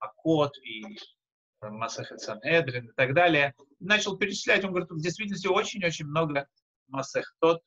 Акот, 0.00 0.56
и 0.58 0.84
э, 0.84 1.68
Масахет 1.68 2.20
Санедрин 2.20 2.88
и 2.88 2.92
так 2.94 3.14
далее. 3.14 3.54
Начал 3.78 4.16
перечислять, 4.16 4.64
он 4.64 4.70
говорит, 4.70 4.90
в 4.90 5.00
действительности 5.00 5.46
очень-очень 5.46 6.06
много 6.06 6.48
Масахтот 6.88 7.62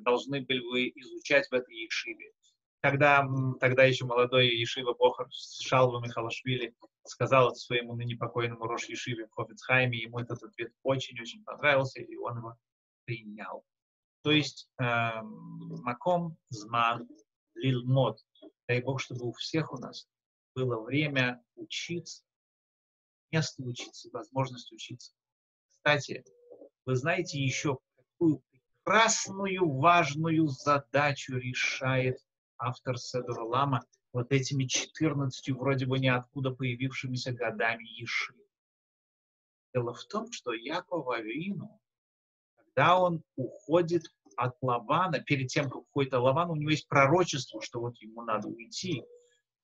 должны 0.00 0.42
были 0.42 0.60
вы 0.60 0.92
изучать 0.94 1.48
в 1.48 1.54
этой 1.54 1.74
Ешиве 1.74 2.32
когда 2.84 3.26
тогда 3.60 3.84
еще 3.84 4.04
молодой 4.04 4.48
Ешива 4.48 4.92
Бохар 4.92 5.26
Шалва 5.32 6.04
Михалашвили 6.04 6.76
сказал 7.02 7.54
своему 7.54 7.96
ныне 7.96 8.14
покойному 8.14 8.66
Рош 8.66 8.90
Ешиве 8.90 9.26
Хофицхайме, 9.30 10.02
ему 10.02 10.18
этот 10.18 10.42
ответ 10.42 10.70
очень-очень 10.82 11.42
понравился, 11.44 12.02
и 12.02 12.14
он 12.16 12.36
его 12.36 12.58
принял. 13.06 13.64
То 14.22 14.32
есть 14.32 14.68
э, 14.78 15.22
Маком 15.22 16.36
Зман 16.50 17.08
Лилмод. 17.54 18.20
Дай 18.68 18.82
Бог, 18.82 19.00
чтобы 19.00 19.28
у 19.28 19.32
всех 19.32 19.72
у 19.72 19.78
нас 19.78 20.06
было 20.54 20.78
время 20.82 21.42
учиться, 21.54 22.22
место 23.32 23.62
учиться, 23.62 24.10
возможность 24.12 24.70
учиться. 24.72 25.14
Кстати, 25.70 26.22
вы 26.84 26.96
знаете 26.96 27.42
еще, 27.42 27.78
какую 27.96 28.42
прекрасную, 28.84 29.68
важную 29.70 30.48
задачу 30.48 31.36
решает 31.36 32.18
автор 32.58 32.98
Седура 32.98 33.42
Лама 33.42 33.84
вот 34.12 34.30
этими 34.30 34.66
14 34.66 35.50
вроде 35.56 35.86
бы 35.86 35.98
ниоткуда 35.98 36.50
появившимися 36.50 37.32
годами 37.32 37.84
Еши. 38.00 38.34
Дело 39.74 39.94
в 39.94 40.04
том, 40.04 40.30
что 40.30 40.52
Яков 40.52 41.08
Авину, 41.08 41.80
когда 42.56 42.98
он 42.98 43.22
уходит 43.36 44.04
от 44.36 44.56
Лавана, 44.62 45.20
перед 45.20 45.48
тем, 45.48 45.64
как 45.64 45.82
уходит 45.82 46.14
от 46.14 46.22
Лавана, 46.22 46.52
у 46.52 46.56
него 46.56 46.70
есть 46.70 46.86
пророчество, 46.86 47.60
что 47.60 47.80
вот 47.80 47.96
ему 47.98 48.22
надо 48.22 48.48
уйти. 48.48 49.02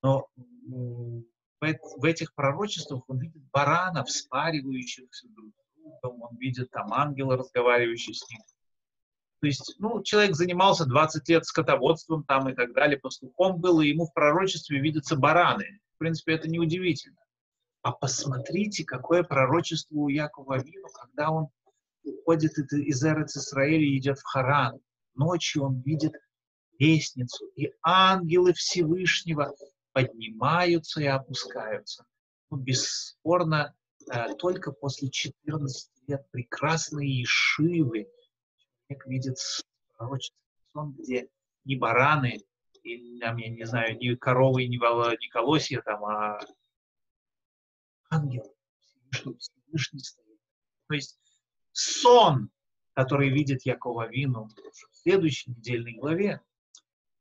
Но 0.01 0.27
в 0.71 2.03
этих 2.03 2.33
пророчествах 2.33 3.03
он 3.07 3.19
видит 3.19 3.43
баранов, 3.51 4.09
спаривающихся 4.09 5.27
друг 5.29 5.53
с 5.53 5.75
другом, 5.75 6.23
он 6.23 6.37
видит 6.37 6.71
там 6.71 6.91
ангела, 6.91 7.37
разговаривающего 7.37 8.13
с 8.13 8.29
ним. 8.29 8.41
То 9.41 9.47
есть, 9.47 9.75
ну, 9.79 10.03
человек 10.03 10.35
занимался 10.35 10.85
20 10.85 11.27
лет 11.27 11.45
скотоводством 11.45 12.23
там 12.23 12.47
и 12.49 12.53
так 12.53 12.73
далее, 12.73 12.99
пастухом 12.99 13.59
был, 13.59 13.81
и 13.81 13.87
ему 13.87 14.05
в 14.05 14.13
пророчестве 14.13 14.79
видятся 14.79 15.15
бараны. 15.15 15.79
В 15.95 15.97
принципе, 15.97 16.33
это 16.33 16.47
неудивительно. 16.47 17.17
А 17.81 17.91
посмотрите, 17.91 18.85
какое 18.85 19.23
пророчество 19.23 19.95
у 19.95 20.09
Якова 20.09 20.59
Вину, 20.59 20.87
когда 20.93 21.31
он 21.31 21.47
уходит 22.03 22.55
из 22.71 23.03
Эрец 23.03 23.35
Исраиля 23.35 23.83
и 23.83 23.97
идет 23.97 24.19
в 24.19 24.23
Харан. 24.23 24.79
Ночью 25.15 25.63
он 25.63 25.81
видит 25.81 26.13
лестницу, 26.77 27.47
и 27.55 27.71
ангелы 27.81 28.53
Всевышнего 28.53 29.55
поднимаются 29.91 31.01
и 31.01 31.05
опускаются. 31.05 32.05
Ну, 32.51 32.57
бесспорно, 32.57 33.73
э, 34.11 34.35
только 34.35 34.71
после 34.71 35.09
14 35.09 35.89
лет 36.07 36.29
прекрасные 36.29 37.23
Ишивы, 37.23 38.07
человек 38.91 39.05
видит 39.05 39.37
пророческий 39.97 40.37
сон, 40.73 40.93
где 40.93 41.29
не 41.65 41.75
бараны, 41.75 42.39
и, 42.83 43.19
там, 43.19 43.37
я 43.37 43.49
не 43.49 43.63
знаю, 43.65 43.97
ни 43.97 44.15
коровы, 44.15 44.65
ни, 44.65 44.75
ни 44.75 45.29
колосья, 45.29 45.81
там, 45.81 46.03
а 46.05 46.39
ангел 48.09 48.55
Всевышний, 49.11 49.37
Всевышний 49.37 49.99
стоит. 49.99 50.39
То 50.87 50.95
есть 50.95 51.19
сон, 51.71 52.49
который 52.93 53.29
видит 53.29 53.65
Якова 53.65 54.07
Вину 54.07 54.49
в 54.91 54.97
следующей 54.97 55.51
недельной 55.51 55.93
главе, 55.93 56.41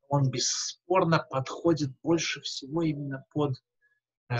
он 0.09 0.29
бесспорно 0.29 1.25
подходит 1.31 1.91
больше 2.03 2.41
всего 2.41 2.83
именно 2.83 3.25
под 3.31 3.55
э, 4.29 4.35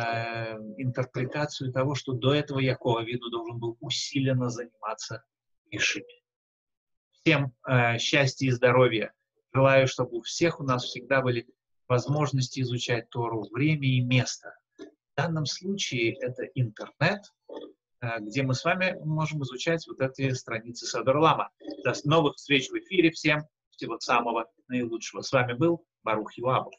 интерпретацию 0.79 1.73
того, 1.73 1.95
что 1.95 2.13
до 2.13 2.35
этого 2.35 2.59
Якова 2.59 3.05
Вину 3.05 3.29
должен 3.31 3.61
был 3.61 3.77
усиленно 3.81 4.49
заниматься 4.49 5.23
Ишими 5.71 6.20
всем 7.23 7.53
э, 7.67 7.99
счастья 7.99 8.47
и 8.47 8.51
здоровья. 8.51 9.13
Желаю, 9.53 9.89
чтобы 9.89 10.19
у 10.19 10.23
всех 10.23 10.61
у 10.61 10.65
нас 10.65 10.85
всегда 10.85 11.21
были 11.21 11.47
возможности 11.89 12.61
изучать 12.61 13.11
Тору, 13.11 13.47
время 13.51 13.87
и 13.87 14.01
место. 14.01 14.55
В 14.79 15.17
данном 15.17 15.45
случае 15.45 16.15
это 16.21 16.45
интернет, 16.55 17.23
э, 18.01 18.21
где 18.21 18.43
мы 18.43 18.55
с 18.55 18.65
вами 18.65 18.97
можем 19.05 19.43
изучать 19.43 19.87
вот 19.87 20.01
эти 20.01 20.33
страницы 20.35 20.87
Садорлама. 20.87 21.51
До 21.85 21.93
новых 22.05 22.37
встреч 22.37 22.71
в 22.71 22.75
эфире 22.75 23.11
всем. 23.11 23.43
Всего 23.71 23.99
самого 23.99 24.47
наилучшего. 24.69 25.23
С 25.23 25.33
вами 25.33 25.55
был 25.55 25.85
Барух 26.03 26.37
Юабов. 26.37 26.75